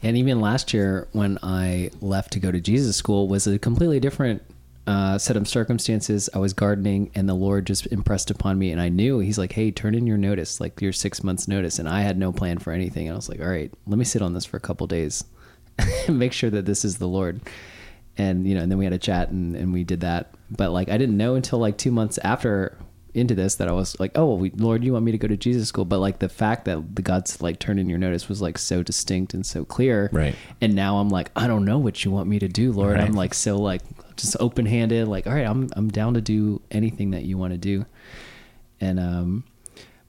[0.02, 4.00] And even last year, when I left to go to Jesus school, was a completely
[4.00, 4.42] different
[4.86, 6.30] uh, set of circumstances.
[6.32, 9.52] I was gardening, and the Lord just impressed upon me, and I knew He's like,
[9.52, 12.58] "Hey, turn in your notice, like your six months notice." And I had no plan
[12.58, 14.60] for anything, and I was like, "All right, let me sit on this for a
[14.60, 15.24] couple days."
[16.08, 17.40] make sure that this is the Lord.
[18.16, 20.34] And you know, and then we had a chat and, and we did that.
[20.50, 22.76] But like I didn't know until like two months after
[23.14, 25.36] into this that I was like, oh, we, Lord, you want me to go to
[25.36, 25.84] Jesus school?
[25.84, 28.82] But like the fact that the God's like turned in your notice was like so
[28.82, 30.08] distinct and so clear.
[30.12, 30.34] Right.
[30.60, 32.94] And now I'm like, I don't know what you want me to do, Lord.
[32.94, 33.04] Right.
[33.04, 33.82] I'm like so like
[34.16, 37.52] just open handed, like, all right, I'm I'm down to do anything that you want
[37.52, 37.86] to do.
[38.80, 39.44] And um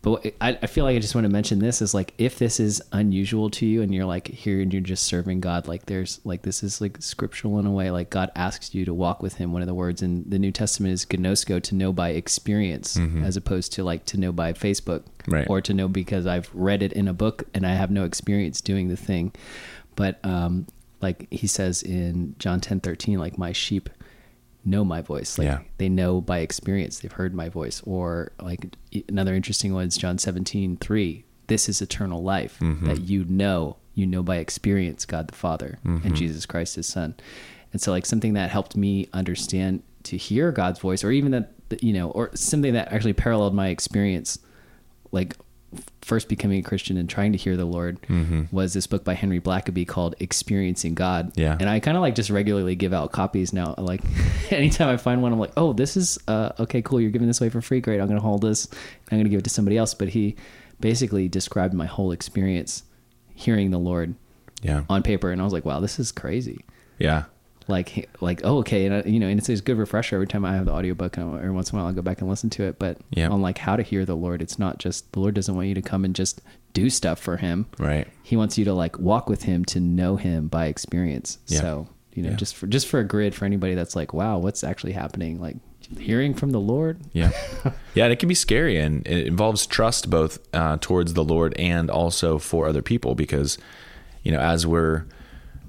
[0.01, 2.59] but I, I feel like I just want to mention this is like if this
[2.59, 6.21] is unusual to you and you're like here and you're just serving God, like there's
[6.23, 7.91] like this is like scriptural in a way.
[7.91, 9.51] Like God asks you to walk with Him.
[9.51, 13.35] One of the words in the New Testament is ginosko, to know by experience, as
[13.35, 15.47] opposed to like to know by Facebook, Right.
[15.49, 18.61] or to know because I've read it in a book and I have no experience
[18.61, 19.33] doing the thing.
[19.97, 20.65] But um,
[21.01, 23.89] like He says in John ten thirteen, like my sheep
[24.69, 25.59] know my voice like Yeah.
[25.77, 28.61] they know by experience they've heard my voice or like
[29.09, 32.85] another interesting one is john 17 3 this is eternal life Mm-hmm.
[32.87, 36.07] that you know you know by experience god the father Mm-hmm.
[36.07, 37.15] and jesus christ his son
[37.73, 41.51] and so like something that helped me understand to hear god's voice or even that
[41.83, 44.39] you know or something that actually paralleled my experience
[45.11, 45.35] like
[46.01, 47.99] first becoming a Christian and trying to hear the Lord
[48.51, 51.31] was this book by Henry Blackaby called Experiencing God.
[51.35, 51.55] Yeah.
[51.59, 53.75] And I kind of like just regularly give out copies now.
[53.77, 54.01] Like
[54.51, 56.99] anytime I find one, I'm like, oh, this is uh, okay, cool.
[56.99, 57.79] You're giving this away for free.
[57.81, 57.99] Great.
[58.01, 58.67] I'm going to hold this.
[59.11, 59.93] I'm going to give it to somebody else.
[59.93, 60.35] But he
[60.79, 62.83] basically described my whole experience
[63.35, 64.15] hearing the Lord
[64.63, 64.83] Yeah.
[64.89, 65.31] on paper.
[65.31, 66.65] And I was like, wow, this is crazy
[66.97, 67.25] Yeah.
[67.69, 70.43] Like like oh okay and I, you know and it's a good refresher every time
[70.43, 72.49] i have the audiobook and every once in a while i'll go back and listen
[72.51, 73.29] to it but Yeah.
[73.29, 75.75] on like how to hear the lord it's not just the lord doesn't want you
[75.75, 76.41] to come and just
[76.73, 78.07] do stuff for him Right.
[78.23, 81.59] he wants you to like walk with him to know him by experience Yeah.
[81.61, 84.63] so you know just for just for a grid for anybody that's like wow what's
[84.63, 85.55] actually happening like
[85.97, 87.31] hearing from the lord Yeah.
[87.95, 88.03] Yeah.
[88.05, 91.89] And it can be scary and it involves trust both uh, towards the Lord and
[91.89, 93.57] also for other people because,
[94.23, 95.05] you know, as we're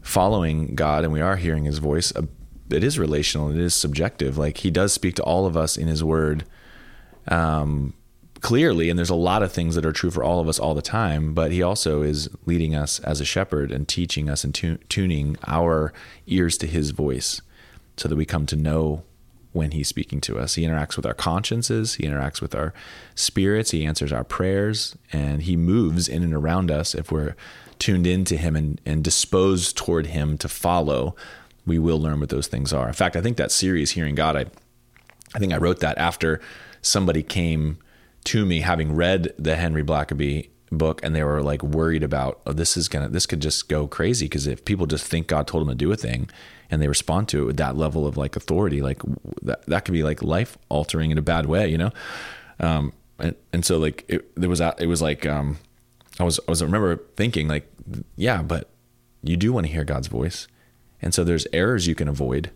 [0.03, 2.23] following God and we are hearing his voice, uh,
[2.71, 3.51] it is relational.
[3.51, 4.39] It is subjective.
[4.39, 6.45] Like he does speak to all of us in his word
[7.29, 7.95] um,
[8.41, 8.89] clearly.
[8.89, 10.83] And there's a lot of things that are true for all of us all the
[10.83, 14.79] time, but he also is leading us as a shepherd and teaching us and tu-
[14.89, 15.93] tuning our
[16.27, 17.41] ears to his voice
[17.97, 19.03] so that we come to know
[19.53, 20.55] when he's speaking to us.
[20.55, 22.73] He interacts with our consciences, he interacts with our
[23.15, 27.35] spirits, he answers our prayers, and he moves in and around us if we're
[27.81, 31.17] tuned into him and, and disposed toward him to follow.
[31.67, 32.87] We will learn what those things are.
[32.87, 34.45] In fact, I think that series, Hearing God, I
[35.35, 36.41] I think I wrote that after
[36.83, 37.79] somebody came
[38.25, 42.53] to me having read the Henry Blackaby book and they were like worried about oh
[42.53, 45.63] this is gonna this could just go crazy because if people just think God told
[45.63, 46.29] them to do a thing
[46.71, 49.03] and they respond to it with that level of like authority like
[49.43, 51.91] that that could be like life altering in a bad way you know
[52.61, 55.59] um and, and so like it there was a- it was like um
[56.21, 57.71] I was I was I remember thinking like
[58.17, 58.71] yeah but
[59.23, 60.49] you do want to hear God's voice.
[61.03, 62.51] And so there's errors you can avoid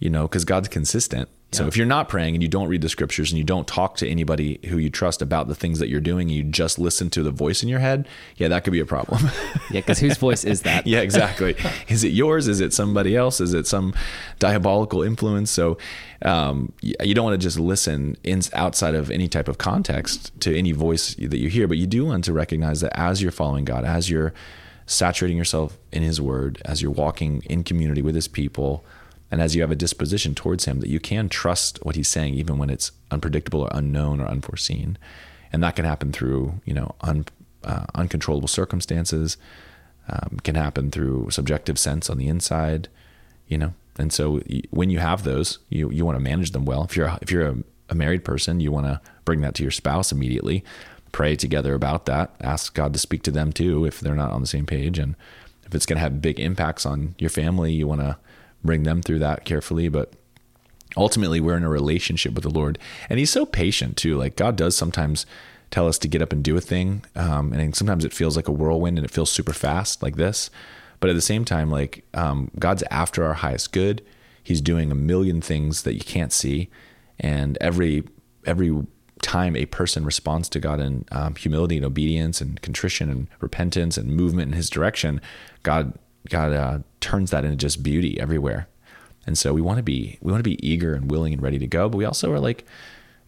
[0.00, 2.88] you know because God's consistent so if you're not praying and you don't read the
[2.88, 6.00] scriptures and you don't talk to anybody who you trust about the things that you're
[6.00, 8.78] doing and you just listen to the voice in your head yeah that could be
[8.78, 9.24] a problem
[9.70, 11.56] yeah because whose voice is that yeah, exactly.
[11.88, 12.48] is it yours?
[12.48, 13.40] Is it somebody else?
[13.40, 13.94] Is it some
[14.38, 15.50] diabolical influence?
[15.50, 15.78] So
[16.22, 20.56] um, you don't want to just listen in, outside of any type of context to
[20.56, 23.64] any voice that you hear, but you do want to recognize that as you're following
[23.64, 24.32] God, as you're
[24.86, 28.84] saturating yourself in His Word, as you're walking in community with His people,
[29.30, 32.34] and as you have a disposition towards Him, that you can trust what He's saying,
[32.34, 34.98] even when it's unpredictable or unknown or unforeseen.
[35.52, 37.26] And that can happen through, you know, un,
[37.64, 39.36] uh, uncontrollable circumstances
[40.08, 42.88] um, can happen through subjective sense on the inside,
[43.46, 43.74] you know.
[43.98, 44.40] And so
[44.70, 46.84] when you have those, you you want to manage them well.
[46.84, 47.56] If you're a, if you're a,
[47.90, 50.64] a married person, you want to bring that to your spouse immediately.
[51.12, 52.34] Pray together about that.
[52.40, 54.98] Ask God to speak to them too if they're not on the same page.
[54.98, 55.16] And
[55.66, 58.16] if it's going to have big impacts on your family, you want to
[58.64, 59.88] bring them through that carefully.
[59.88, 60.12] But
[60.96, 62.78] ultimately we're in a relationship with the lord.
[63.08, 64.16] And he's so patient too.
[64.16, 65.26] Like god does sometimes
[65.70, 67.04] tell us to get up and do a thing.
[67.14, 70.50] Um, and sometimes it feels like a whirlwind and it feels super fast like this.
[70.98, 74.02] But at the same time like um, god's after our highest good.
[74.42, 76.70] He's doing a million things that you can't see.
[77.18, 78.04] And every
[78.46, 78.86] every
[79.22, 83.98] time a person responds to god in um, humility and obedience and contrition and repentance
[83.98, 85.20] and movement in his direction
[85.62, 85.92] god
[86.28, 88.68] god uh, turns that into just beauty everywhere
[89.26, 91.58] and so we want to be we want to be eager and willing and ready
[91.58, 92.64] to go, but we also are like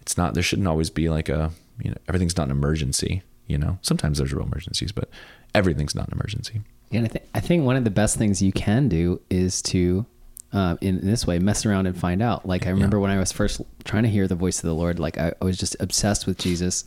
[0.01, 1.53] it's not there shouldn't always be like a
[1.83, 3.79] you know everything's not an emergency, you know.
[3.83, 5.09] Sometimes there's real emergencies, but
[5.55, 6.63] everything's not an emergency.
[6.91, 10.05] And I, th- I think one of the best things you can do is to,
[10.53, 12.47] uh, in this way, mess around and find out.
[12.47, 14.99] Like I remember when I was first trying to hear the voice of the Lord,
[14.99, 16.85] like I, I was just obsessed with Jesus,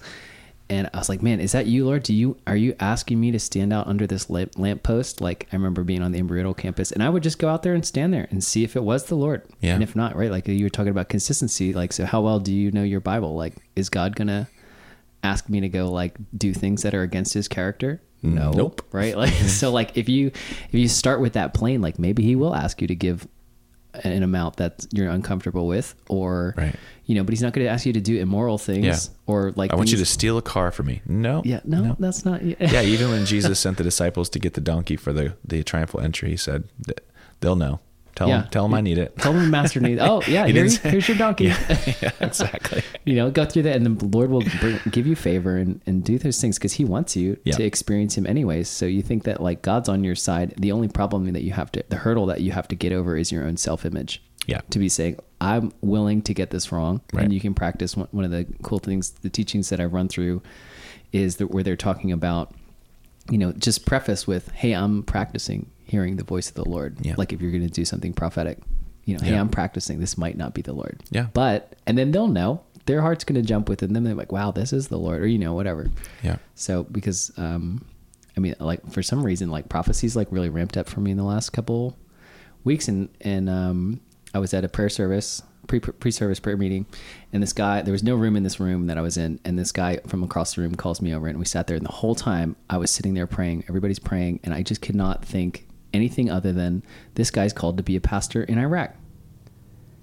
[0.70, 2.04] and I was like, "Man, is that you, Lord?
[2.04, 5.56] Do you are you asking me to stand out under this lamp lamppost?" Like I
[5.56, 8.14] remember being on the Embry-Riddle campus, and I would just go out there and stand
[8.14, 9.44] there and see if it was the Lord.
[9.62, 9.76] Yeah.
[9.76, 10.32] And if not, right?
[10.32, 11.74] Like you were talking about consistency.
[11.74, 13.36] Like, so how well do you know your Bible?
[13.36, 14.48] Like, is God gonna
[15.24, 18.02] ask me to go like do things that are against His character?
[18.24, 18.52] Mm, no.
[18.52, 18.82] Nope.
[18.92, 19.16] Right.
[19.16, 19.72] Like so.
[19.72, 22.88] Like if you if you start with that plane, like maybe He will ask you
[22.88, 23.28] to give
[24.04, 26.76] an amount that you're uncomfortable with, or Right.
[27.06, 28.98] You know, but he's not going to ask you to do immoral things Yeah.
[29.28, 29.72] or like.
[29.72, 31.02] I want you to steal a car from me.
[31.06, 31.42] No.
[31.46, 32.42] Yeah, no, that's not.
[32.60, 36.00] yeah, even when Jesus sent the disciples to get the donkey for the, the triumphal
[36.02, 36.64] entry, he said,
[37.42, 37.80] they'll know.
[38.16, 38.42] Tell Yeah.
[38.44, 39.18] them, tell them I need it.
[39.18, 40.00] Tell them the master needs.
[40.02, 41.46] Oh yeah, He here, here's your donkey.
[42.02, 42.82] yeah, exactly.
[43.04, 46.02] you know, go through that, and the Lord will bring, give you favor and, and
[46.02, 47.56] do those things because He wants you Yeah.
[47.56, 48.70] to experience Him anyways.
[48.70, 50.54] So you think that like God's on your side.
[50.58, 53.18] The only problem that you have to, the hurdle that you have to get over
[53.18, 54.24] is your own self image.
[54.48, 54.62] Yeah.
[54.70, 57.24] To be saying, I'm willing to get this wrong, Right.
[57.24, 57.96] and you can practice.
[57.98, 60.42] One, one of the cool things, the teachings that I've run through,
[61.12, 62.54] is that where they're talking about,
[63.30, 67.16] you know, just preface with, "Hey, I'm practicing hearing the voice of the Lord." Yeah.
[67.18, 68.60] Like if you're going to do something prophetic,
[69.06, 69.42] you know, hey, Yeah.
[69.42, 70.00] I'm practicing.
[70.00, 71.02] This might not be the Lord.
[71.12, 71.28] Yeah.
[71.34, 74.04] But and then they'll know their heart's going to jump within them.
[74.04, 75.88] They're like, wow, this is the Lord, or you know, whatever.
[76.24, 76.38] Yeah.
[76.54, 77.84] So because um,
[78.38, 81.18] I mean, like for some reason, like prophecies like really ramped up for me in
[81.18, 81.98] the last couple
[82.64, 84.02] weeks, and and um,
[84.36, 85.42] I was at a prayer service.
[85.68, 86.86] Pre pre service prayer meeting,
[87.34, 89.58] and this guy there was no room in this room that I was in, and
[89.58, 91.92] this guy from across the room calls me over, and we sat there, and the
[91.92, 95.66] whole time I was sitting there praying, everybody's praying, and I just could not think
[95.92, 96.84] anything other than
[97.16, 98.94] this guy's called to be a pastor in Iraq.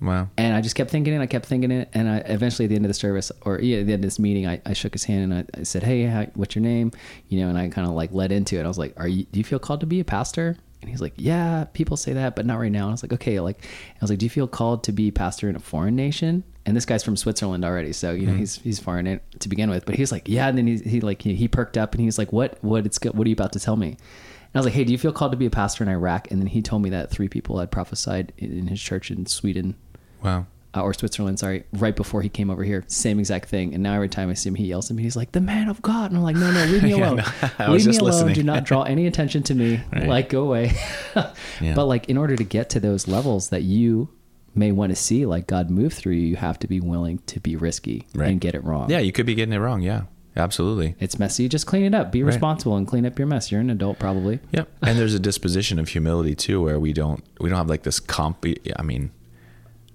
[0.00, 0.30] Wow.
[0.36, 1.20] And I just kept thinking it.
[1.20, 1.88] I kept thinking it.
[1.94, 4.08] And I eventually, at the end of the service, or yeah, at the end of
[4.08, 6.64] this meeting, I, I shook his hand and I, I said, "Hey, how, what's your
[6.64, 6.90] name?"
[7.28, 8.64] You know, and I kind of like led into it.
[8.64, 9.26] I was like, "Are you?
[9.30, 12.36] Do you feel called to be a pastor?" And he's like, "Yeah, people say that,
[12.36, 14.30] but not right now." And I was like, "Okay." Like, I was like, "Do you
[14.30, 17.92] feel called to be pastor in a foreign nation?" And this guy's from Switzerland already,
[17.92, 18.40] so you know mm-hmm.
[18.40, 19.86] he's he's foreign to begin with.
[19.86, 22.18] But he's like, "Yeah." And then he he like he, he perked up and he's
[22.18, 22.58] like, "What?
[22.62, 22.84] What?
[22.84, 23.14] It's good.
[23.14, 25.12] What are you about to tell me?" And I was like, "Hey, do you feel
[25.12, 27.58] called to be a pastor in Iraq?" And then he told me that three people
[27.58, 29.76] had prophesied in his church in Sweden
[30.22, 30.46] Wow.
[30.74, 32.82] Uh, or Switzerland, sorry, right before he came over here.
[32.87, 33.74] Same exact thing.
[33.74, 35.02] And now every time I see him, he yells at me.
[35.02, 37.16] He's like, "The man of God," and I'm like, "No, no, leave me Yeah, alone.
[37.58, 38.11] no, leave me alone.
[38.11, 39.80] listening." Do not draw any attention to me.
[39.92, 40.06] Right.
[40.06, 40.72] Like, go away."
[41.61, 41.74] Yeah.
[41.74, 44.08] But like, in order to get to those levels that you
[44.54, 47.38] may want to see, like God move through you, you have to be willing to
[47.40, 48.30] be risky Right.
[48.30, 48.90] and get it wrong.
[48.90, 49.80] Yeah, you could be getting it wrong.
[49.82, 50.02] Yeah,
[50.37, 50.96] absolutely.
[50.98, 51.48] It's messy.
[51.48, 52.11] Just clean it up.
[52.11, 52.28] Be Right.
[52.32, 53.52] responsible and clean up your mess.
[53.52, 54.40] You're an adult, probably.
[54.52, 54.68] Yep.
[54.82, 58.00] And there's a disposition of humility too, where we don't we don't have like this
[58.00, 58.44] comp.
[58.76, 59.11] I mean,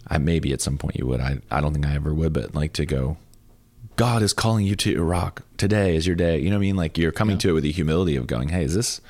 [0.09, 1.19] I maybe at some point you would.
[1.19, 3.17] I I don't think I ever would, but like to go.
[3.95, 5.41] God is calling you to Iraq.
[5.57, 6.37] Today is your day.
[6.39, 6.75] You know what I mean?
[6.75, 7.39] Like you're coming Yeah.
[7.41, 9.01] to it with the humility of going, hey, is this?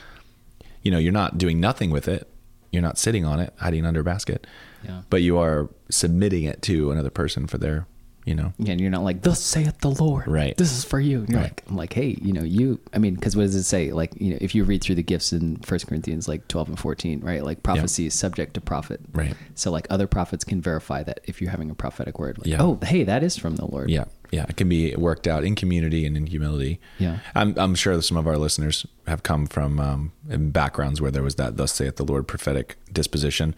[0.81, 2.27] You know, you're not doing nothing with it.
[2.71, 4.47] You're not sitting on it, hiding under a basket,
[4.85, 5.01] Yeah.
[5.09, 7.85] but you are submitting it to another person for their,
[8.27, 10.55] you know, Yeah, and you're not like, "Thus saith the Lord." Right.
[10.57, 11.19] This is for you.
[11.21, 11.45] And you're Right.
[11.49, 12.79] like, I'm like, hey, you know, you.
[12.93, 13.91] I mean, because what does it say?
[13.93, 16.79] Like, you know, if you read through the gifts in First Corinthians, like 12 and
[16.79, 17.43] 14, right?
[17.43, 18.99] Like prophecy is subject to prophet.
[19.13, 19.33] Right.
[19.55, 22.37] So like other prophets can verify that if you're having a prophetic word.
[22.37, 22.61] Like, Yeah.
[22.61, 23.89] Oh, hey, that is from the Lord.
[23.89, 26.79] Yeah, yeah, it can be worked out in community and in humility.
[26.99, 27.19] Yeah.
[27.33, 31.23] I'm I'm sure some of our listeners have come from um, in backgrounds where there
[31.23, 33.55] was that "Thus saith the Lord" prophetic disposition,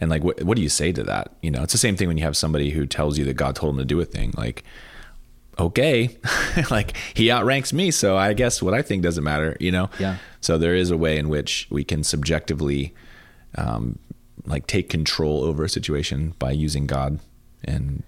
[0.00, 1.32] and like, what what do you say to that?
[1.42, 3.54] You know, it's the same thing when you have somebody who tells you that God
[3.56, 4.64] told him to do a thing, like.
[5.58, 6.16] Okay,
[6.70, 9.90] like he outranks me, so I guess what I think doesn't matter, you know.
[9.98, 10.16] Yeah.
[10.40, 12.94] So there is a way in which we can subjectively,
[13.56, 13.98] um,
[14.46, 17.18] like take control over a situation by using God,
[17.62, 18.02] and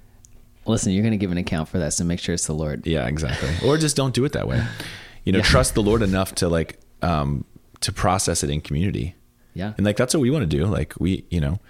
[0.64, 2.86] Listen, you're going to give an account for that, so make sure it's the Lord.
[2.86, 3.50] yeah, exactly.
[3.68, 4.64] Or just don't do it that way.
[5.24, 5.44] You know, Yeah.
[5.44, 7.44] trust the Lord enough to like um
[7.80, 9.14] to process it in community.
[9.54, 9.74] Yeah.
[9.76, 10.64] And like that's what we want to do.
[10.64, 11.60] Like we, you know,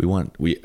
[0.00, 0.62] we want we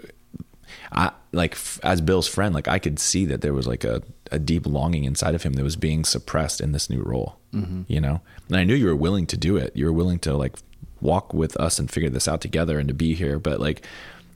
[0.91, 4.01] I like f- as Bill's friend, like I could see that there was like a
[4.31, 7.37] a deep longing inside of him that was being suppressed in this new role.
[7.53, 7.83] Mm-hmm.
[7.87, 8.21] You know?
[8.47, 9.75] And I knew you were willing to do it.
[9.75, 10.55] You were willing to like
[11.01, 13.85] walk with us and figure this out together and to be here, but like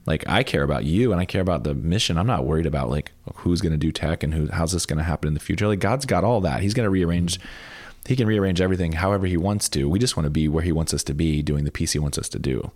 [0.06, 2.18] like I care about you and I care about the mission.
[2.18, 4.98] I'm not worried about like who's going to do tech and who how's this going
[4.98, 5.68] to happen in the future.
[5.68, 6.62] Like God's got all that.
[6.62, 7.40] He's going to rearrange
[8.06, 9.88] he can rearrange everything however he wants to.
[9.88, 12.00] We just want to be where he wants us to be, doing the piece he
[12.00, 12.72] wants us to do.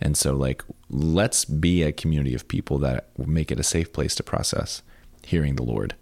[0.00, 4.14] And so like let's be a community of people that make it a safe place
[4.16, 4.82] to process
[5.24, 5.94] hearing the Lord.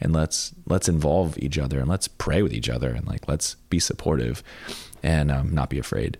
[0.00, 3.54] And let's let's involve each other and let's pray with each other and like let's
[3.70, 4.42] be supportive
[5.02, 6.18] and um, not be afraid.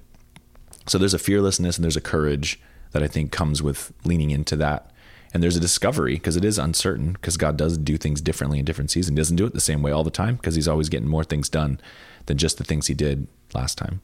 [0.86, 2.60] So there's a fearlessness and there's a courage
[2.92, 4.90] that I think comes with leaning into that.
[5.34, 8.66] And there's a discovery because it is uncertain because God does do things differently in
[8.66, 9.16] different seasons.
[9.16, 11.24] He doesn't do it the same way all the time because he's always getting more
[11.24, 11.80] things done
[12.26, 14.02] than just the things he did last time.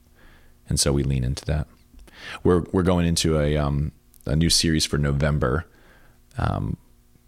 [0.68, 1.66] And so we lean into that.
[2.42, 3.92] We're we're going into a um,
[4.26, 5.66] a new series for November
[6.36, 6.76] um,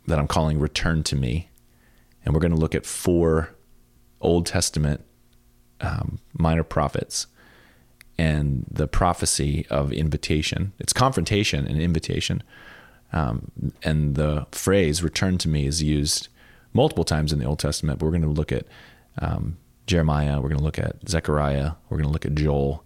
[0.07, 1.48] that I'm calling Return to Me,
[2.24, 3.55] and we're going to look at four
[4.20, 5.03] Old Testament
[5.81, 7.26] um, minor prophets
[8.18, 10.72] and the prophecy of invitation.
[10.79, 12.42] It's confrontation and invitation.
[13.12, 13.50] Um,
[13.83, 16.29] and the phrase "return to me" is used
[16.72, 17.98] multiple times in the Old Testament.
[17.98, 18.66] But we're going to look at
[19.18, 20.37] um, Jeremiah.
[20.40, 21.72] We're going to look at Zechariah.
[21.88, 22.85] We're going to look at Joel.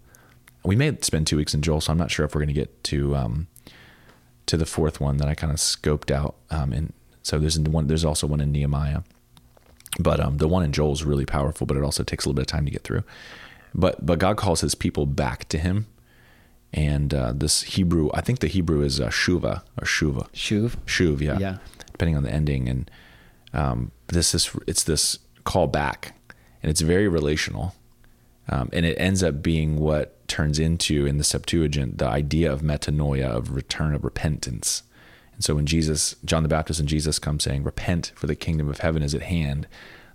[0.65, 2.53] We may spend two weeks in Joel, so I'm not sure if we're going to
[2.53, 3.47] get to um,
[4.47, 6.35] to the fourth one that I kind of scoped out.
[6.49, 7.87] Um, and so there's one.
[7.87, 9.01] There's also one in Nehemiah,
[9.99, 11.67] but um, the one in Joel is really powerful.
[11.67, 13.03] But it also takes a little bit of time to get through.
[13.73, 15.87] But but God calls His people back to Him,
[16.73, 18.09] and uh, this Hebrew.
[18.13, 20.29] I think the Hebrew is uh, shuva or shuva.
[20.31, 20.77] Shuv.
[20.85, 21.37] Shuv, yeah.
[21.39, 21.57] Yeah.
[21.91, 22.91] Depending on the ending, and
[23.53, 26.13] um, this is it's this call back,
[26.61, 27.75] and it's very relational,
[28.49, 32.61] um, and it ends up being what turns into in the Septuagint the idea of
[32.61, 34.83] metanoia of return of repentance.
[35.33, 38.69] And so when Jesus, John the Baptist and Jesus come saying, "Repent, for the kingdom
[38.69, 39.67] of heaven is at hand,"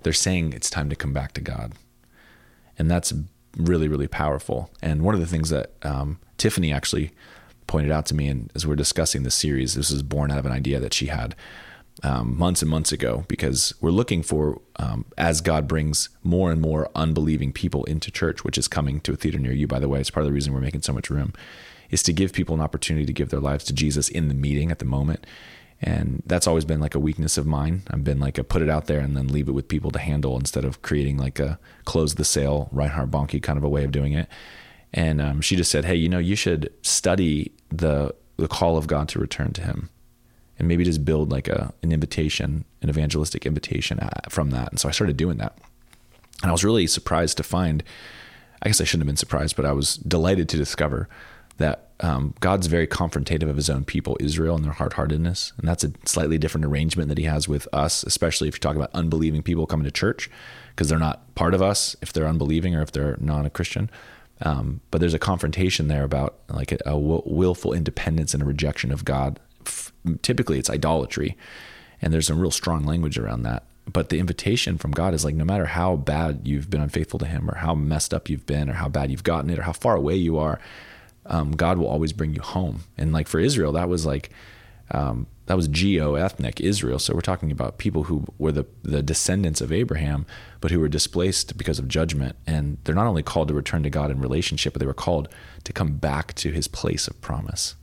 [0.02, 1.72] they're saying it's time to come back to God,
[2.78, 3.12] and that's
[3.56, 4.70] really really powerful.
[4.80, 7.12] And one of the things that um, Tiffany actually
[7.66, 10.46] pointed out to me, and as we're discussing this series, this is born out of
[10.46, 11.36] an idea that she had
[12.02, 16.60] um, months and months ago because we're looking for um, as God brings more and
[16.60, 19.88] more unbelieving people into church, which is coming to a theater near you, by the
[19.88, 20.00] way.
[20.00, 21.32] It's part of the reason we're making so much room,
[21.90, 24.70] is to give people an opportunity to give their lives to Jesus in the meeting
[24.70, 25.26] at the moment.
[25.82, 27.82] And that's always been like a weakness of mine.
[27.90, 29.98] I've been like a put it out there and then leave it with people to
[29.98, 33.84] handle instead of creating like a close the sale Reinhard Bonnke kind of a way
[33.84, 34.28] of doing it.
[34.92, 38.88] And um, she just said, "Hey, you know, you should study the the call of
[38.88, 39.88] God to return to Him."
[40.60, 44.70] And maybe just build like a an invitation, an evangelistic invitation from that.
[44.70, 45.56] And so I started doing that.
[46.42, 47.82] And I was really surprised to find,
[48.62, 51.08] I guess I shouldn't have been surprised, but I was delighted to discover
[51.56, 55.52] that um, God's very confrontative of his own people, Israel, and their hard heartedness.
[55.58, 58.76] And that's a slightly different arrangement that he has with us, especially if you talk
[58.76, 60.30] about unbelieving people coming to church,
[60.70, 63.90] because they're not part of us if they're unbelieving or if they're not a Christian.
[64.42, 68.92] Um, but there's a confrontation there about like a, a willful independence and a rejection
[68.92, 69.40] of God
[70.22, 71.36] typically it's idolatry
[72.02, 73.64] and there's some real strong language around that.
[73.90, 77.26] But the invitation from god is like no matter how bad you've been unfaithful to
[77.26, 79.72] him or how messed up you've been or how bad you've gotten it or how
[79.72, 80.60] far away you are
[81.26, 82.84] um, god will always bring you home.
[82.96, 84.30] And like for israel that was like
[84.92, 86.98] um, that was geo-ethnic israel.
[86.98, 90.26] So we're talking about people who were the, the descendants of abraham
[90.60, 92.36] but who were displaced because of judgment.
[92.46, 95.28] And they're not only called to return to god in relationship but they were called
[95.64, 97.74] to come back to his place of promise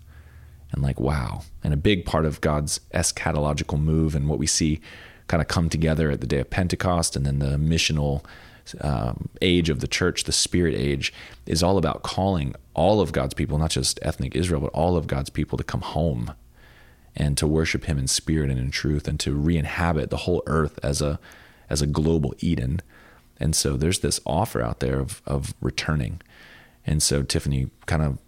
[0.72, 1.44] and like wow.
[1.64, 4.80] And a big part of god's eschatological move and what we see
[5.28, 8.24] kind of come together at the day of pentecost and then the missional
[8.82, 11.14] um, age of the church the spirit age
[11.46, 15.08] is all about calling all of god's people not just ethnic israel but all of
[15.08, 16.34] god's people to come home
[17.18, 20.80] and to worship him in spirit and in truth and to re-inhabit the whole earth
[20.84, 21.20] as a
[21.70, 22.82] as a global eden.
[23.40, 26.22] And so there's this offer out there of of returning.
[26.86, 28.20] And so tiffany kind of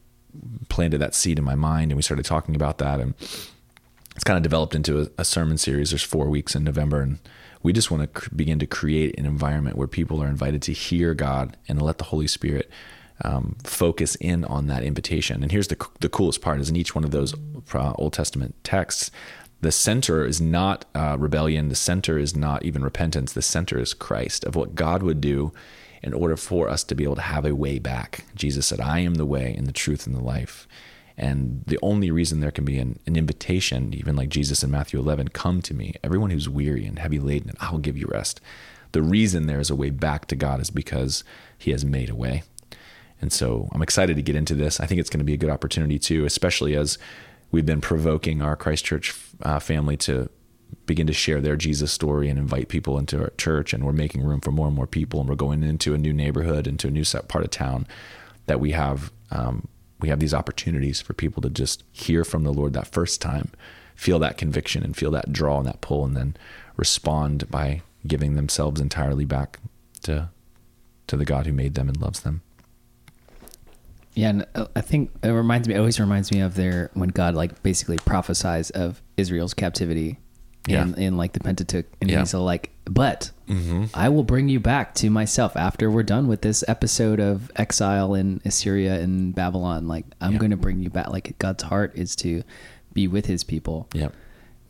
[0.69, 3.13] planted that seed in my mind and we started talking about that and
[4.15, 5.91] it's kind of developed into a, a sermon series.
[5.91, 7.19] There's four weeks in november and
[7.61, 10.73] we just want to cr- begin to create an environment where people are invited to
[10.73, 12.69] hear god and let the holy spirit
[13.23, 15.43] um, focus in on that invitation.
[15.43, 17.35] And here's the, the coolest part is in each one of those
[17.73, 19.11] old testament texts
[19.61, 23.93] the center is not uh, rebellion the center is not even repentance the center is
[23.93, 25.51] christ of what god would do
[26.01, 28.25] in order for us to be able to have a way back.
[28.35, 30.67] Jesus said, I am the way and the truth and the life.
[31.17, 34.99] And the only reason there can be an, an, invitation, even like Jesus in Matthew
[34.99, 38.39] 11, come to me, everyone who's weary and heavy laden, and I'll give you rest.
[38.93, 41.25] The reason there is a way back to God is because
[41.57, 42.43] he has made a way.
[43.21, 44.79] And so I'm excited to get into this.
[44.79, 46.97] I think it's going to be a good opportunity too, especially as
[47.51, 50.29] we've been provoking our Christchurch uh, family to
[50.89, 53.73] begin to share their Jesus story and invite people into our church.
[53.73, 55.19] And we're making room for more and more people.
[55.19, 57.85] And we're going into a new neighborhood, into a new part of town
[58.47, 59.11] that we have.
[59.29, 59.67] Um,
[59.99, 63.51] we have these opportunities for people to just hear from the Lord that first time,
[63.95, 66.35] feel that conviction and feel that draw and that pull, and then
[66.75, 69.59] respond by giving themselves entirely back
[70.03, 70.29] to
[71.05, 72.41] to the God who made them and loves them.
[74.13, 75.75] Yeah, and uh, I think it reminds me.
[75.75, 80.17] Always reminds me of their when God like basically prophesies of Israel's captivity
[80.67, 80.83] yeah.
[80.83, 81.85] in, in like the Pentateuch.
[82.01, 82.19] And yeah.
[82.19, 83.85] he's like, but mm-hmm.
[83.93, 88.13] I will bring you back to myself after we're done with this episode of exile
[88.13, 89.87] in Assyria and Babylon.
[89.87, 90.37] Like, I'm yeah.
[90.39, 91.09] going to bring you back.
[91.09, 92.43] Like, God's heart is to
[92.93, 93.87] be with his people.
[93.93, 94.09] Yeah.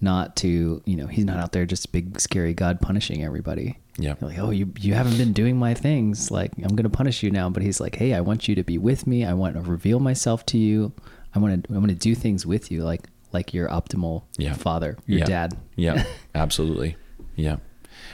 [0.01, 3.79] Not to, you know, he's not out there just big, scary God punishing everybody.
[3.97, 4.15] Yeah.
[4.21, 6.31] You're like, oh, you, you haven't been doing my things.
[6.31, 7.49] Like, I'm going to punish you now.
[7.49, 9.25] But he's like, hey, I want you to be with me.
[9.25, 10.93] I want to reveal myself to you.
[11.35, 12.83] I want to, I want to do things with you.
[12.83, 14.53] Like, like your optimal yeah.
[14.53, 15.25] father, your yeah.
[15.25, 15.57] dad.
[15.75, 16.03] Yeah,
[16.35, 16.95] absolutely.
[17.35, 17.57] Yeah.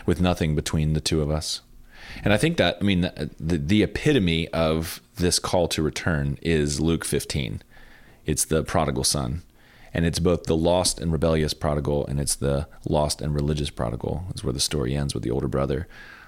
[0.06, 1.62] With nothing between the two of us.
[2.24, 3.02] And I think that, I mean,
[3.40, 7.62] the, the epitome of this call to return is Luke 15.
[8.26, 9.44] It's the prodigal son.
[9.94, 14.26] And it's both the lost and rebellious prodigal, and it's the lost and religious prodigal,
[14.36, 15.88] is where the story ends with the older brother.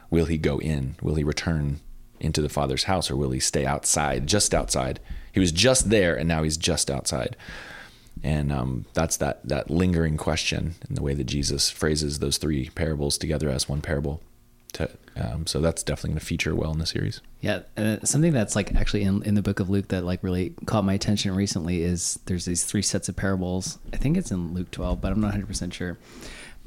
[0.10, 0.96] Will he go in?
[1.02, 1.82] Will he return
[2.20, 5.02] into the father's house, or will he stay outside, just outside?
[5.34, 7.36] He was just there, and now he's just outside.
[8.24, 12.70] And um, that's that that lingering question in the way that Jesus phrases those three
[12.70, 14.22] parables together as one parable.
[14.74, 17.22] To, um, so that's definitely going to feature well in the series.
[17.42, 20.54] Yeah, uh, something that's like actually in, in the book of Luke that like really
[20.66, 23.80] caught my attention recently is there's these three sets of parables.
[23.94, 25.98] I think it's in Luke 12, but I'm not 100 percent sure.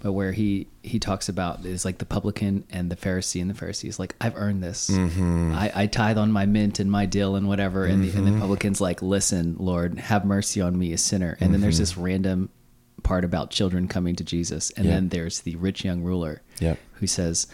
[0.02, 3.54] But where he he talks about is like the publican and the Pharisee, and the
[3.54, 4.88] Pharisee is like, I've earned this.
[4.88, 5.54] Mm-hmm.
[5.54, 8.24] I, I tithe on my mint and my dill and whatever, and, the, Mm-hmm.
[8.34, 11.36] the publican's like, Listen, Lord, have mercy on me, a sinner.
[11.40, 12.48] And then there's this random
[13.02, 14.94] part about children coming to Jesus, and Mm-hmm.
[14.94, 16.78] Then there's the rich young ruler Yep.
[16.94, 17.46] who says,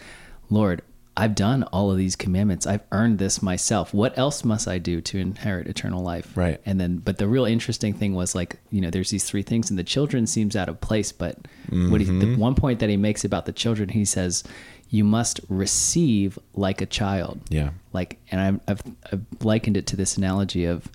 [0.49, 0.81] Lord,
[1.19, 2.67] I've done all of these commandments.
[2.67, 3.91] I've earned this myself.
[3.93, 6.37] What else must I do to inherit eternal life?
[6.37, 6.61] Right.
[6.65, 9.69] And then, but the real interesting thing was like, you know, there's these three things,
[9.71, 11.11] and the children seems out of place.
[11.11, 11.35] But
[11.69, 12.19] what he, Mm-hmm.
[12.19, 14.43] the one point that he makes about the children, he says,
[14.89, 17.41] you must receive like a child.
[17.49, 17.71] Yeah.
[17.93, 20.87] Like, and I'm, I've, I've likened it to this analogy of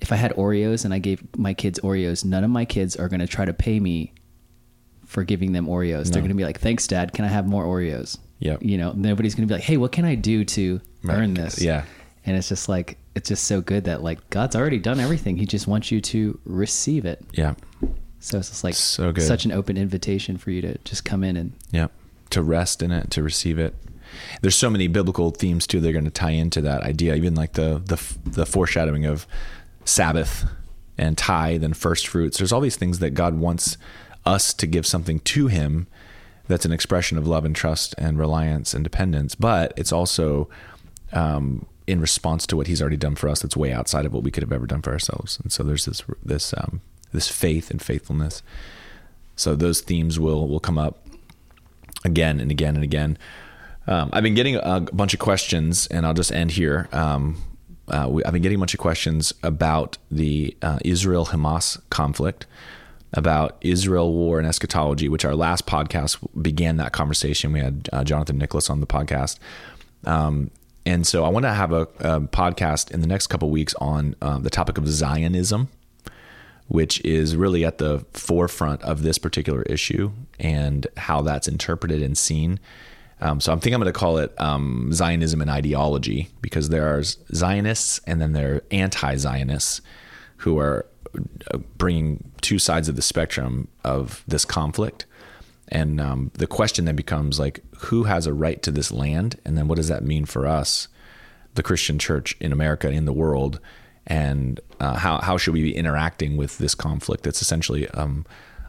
[0.00, 3.08] if I had Oreos and I gave my kids Oreos, none of my kids are
[3.08, 4.14] going to try to pay me
[5.04, 6.10] for giving them Oreos.
[6.12, 7.12] They're going to be like, "Thanks, Dad.
[7.12, 8.62] Can I have more Oreos?" Yep.
[8.62, 11.60] You know, nobody's going to be like, "Hey, what can I do to earn this?"
[11.62, 11.84] Yeah.
[12.26, 15.36] And it's just like it's just so good that like God's already done everything.
[15.36, 17.24] He just wants you to receive it.
[17.32, 17.54] Yeah.
[18.20, 19.22] So it's just like So good.
[19.24, 21.88] such an open invitation for you to just come in and Yeah.
[22.30, 23.74] To rest in it, to receive it.
[24.42, 27.14] There's so many biblical themes too that are going to tie into that idea.
[27.14, 29.26] Even like the the the foreshadowing of
[29.84, 30.44] Sabbath
[30.98, 32.38] and tithe and first fruits.
[32.38, 33.76] There's all these things that God wants
[34.26, 35.86] us to give something to Him
[36.50, 39.34] that's an expression of love and trust and reliance and dependence.
[39.34, 40.48] But it's also
[41.12, 43.40] um, in response to what He's already done for us.
[43.40, 45.38] That's way outside of what we could have ever done for ourselves.
[45.42, 46.82] And so there's this this um,
[47.12, 48.42] this faith and faithfulness.
[49.36, 51.06] So those themes will will come up
[52.04, 53.18] again and again and again.
[53.86, 56.88] Um, I've been getting a bunch of questions, and I'll just end here.
[56.92, 57.42] Um,
[57.88, 62.46] uh, we, I've been getting a bunch of questions about the uh, Israel Hamas conflict,
[63.12, 67.52] about Israel war and eschatology, which our last podcast began that conversation.
[67.52, 69.38] We had uh, Jonathan Nicholas on the podcast.
[70.04, 70.50] Um,
[70.86, 74.14] and so I want to have a, a podcast in the next couple weeks on
[74.22, 75.68] um, the topic of Zionism
[76.70, 82.16] which is really at the forefront of this particular issue and how that's interpreted and
[82.16, 82.60] seen.
[83.20, 86.86] Um, so I think I'm going to call it um, Zionism and ideology because there
[86.96, 89.80] are Zionists and then there are anti-Zionists
[90.36, 90.99] who are uh,
[91.78, 95.06] bringing two sides of the spectrum of this conflict.
[95.68, 99.56] And um, the question then becomes like, who has a right to this land, and
[99.56, 100.88] then what does that mean for us,
[101.54, 103.60] the Christian church in America, in the world,
[104.06, 107.26] and uh, how how should we be interacting with this conflict?
[107.26, 108.26] It's essentially um,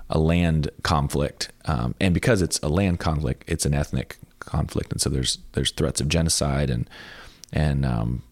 [0.10, 5.02] a land conflict, um, and because it's a land conflict, it's an ethnic conflict, and
[5.02, 6.90] so there's there's threats of genocide and
[7.52, 8.24] and um,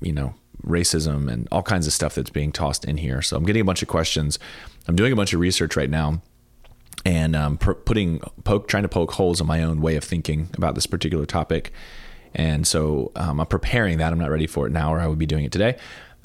[0.00, 3.22] you know racism and all kinds of stuff that's being tossed in here.
[3.22, 4.38] So I'm getting a bunch of questions.
[4.88, 6.22] I'm doing a bunch of research right now
[7.04, 10.50] and um, pr- putting poke trying to poke holes in my own way of thinking
[10.54, 11.72] about this particular topic.
[12.34, 14.12] And so um, I'm preparing that.
[14.12, 15.76] I'm not ready for it now, or I would be doing it today.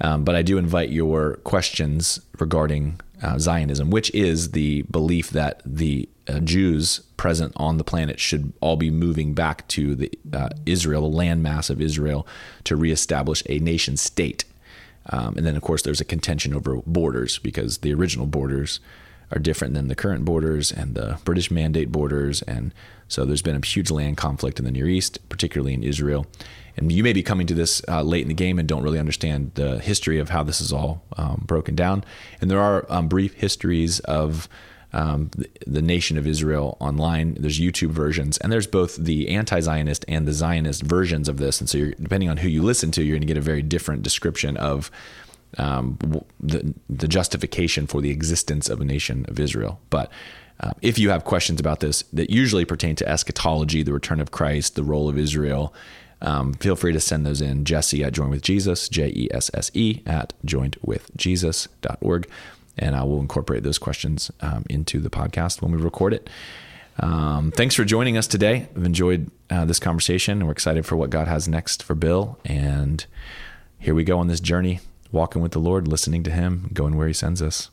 [0.02, 5.62] Um, but I do invite your questions regarding uh, Zionism, which is the belief that
[5.66, 10.50] the uh, Jews present on the planet should all be moving back to the uh,
[10.66, 12.28] Israel, the landmass of Israel,
[12.66, 14.44] to reestablish a nation state.
[15.10, 18.80] Um, and then, of course, there's a contention over borders because the original borders
[19.32, 22.42] are different than the current borders and the British Mandate borders.
[22.44, 22.74] And
[23.08, 26.26] so there's been a huge land conflict in the Near East, particularly in Israel.
[26.78, 29.00] And you may be coming to this uh, late in the game and don't really
[29.00, 32.04] understand the history of how this is all um, broken down.
[32.42, 34.50] And there are um, brief histories of
[34.96, 35.30] um,
[35.68, 37.36] the, nation of Israel online.
[37.36, 41.60] There's YouTube versions, and there's both the anti-Zionist and the Zionist versions of this.
[41.60, 44.04] And so, depending on who you listen to, you're going to get a very different
[44.04, 44.90] description of
[45.58, 45.98] um,
[46.40, 49.82] the the justification for the existence of a nation of Israel.
[49.90, 50.12] But
[50.62, 54.32] uh, if you have questions about this that usually pertain to eschatology, the return of
[54.32, 55.74] Christ, the role of Israel,
[56.26, 57.64] um, feel free to send those in.
[57.66, 62.28] Jesse at Join with Jesus, J E S S E at joinedwithjesus.org.
[62.78, 66.30] And I will incorporate those questions um, into the podcast when we record it.
[67.00, 68.68] Um, thanks for joining us today.
[68.76, 72.38] I've enjoyed uh, this conversation, and we're excited for what God has next for Bill.
[72.44, 73.06] And
[73.78, 74.80] here we go on this journey,
[75.12, 77.70] walking with the Lord, listening to Him, going where He sends us.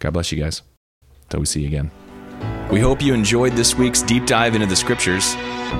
[0.00, 0.62] God bless you guys.
[1.28, 1.90] Till we see you again.
[2.70, 5.34] We hope you enjoyed this week's deep dive into the scriptures.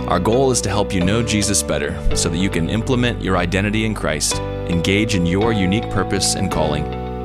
[0.09, 3.37] Our goal is to help you know Jesus better so that you can implement your
[3.37, 4.37] identity in Christ,
[4.69, 6.85] engage in your unique purpose and calling,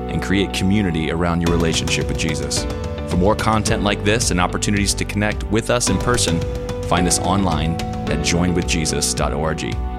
[0.10, 2.64] and create community around your relationship with Jesus.
[3.10, 6.40] For more content like this and opportunities to connect with us in person,
[6.84, 7.74] find us online
[8.10, 9.93] at joinwithjesus.org.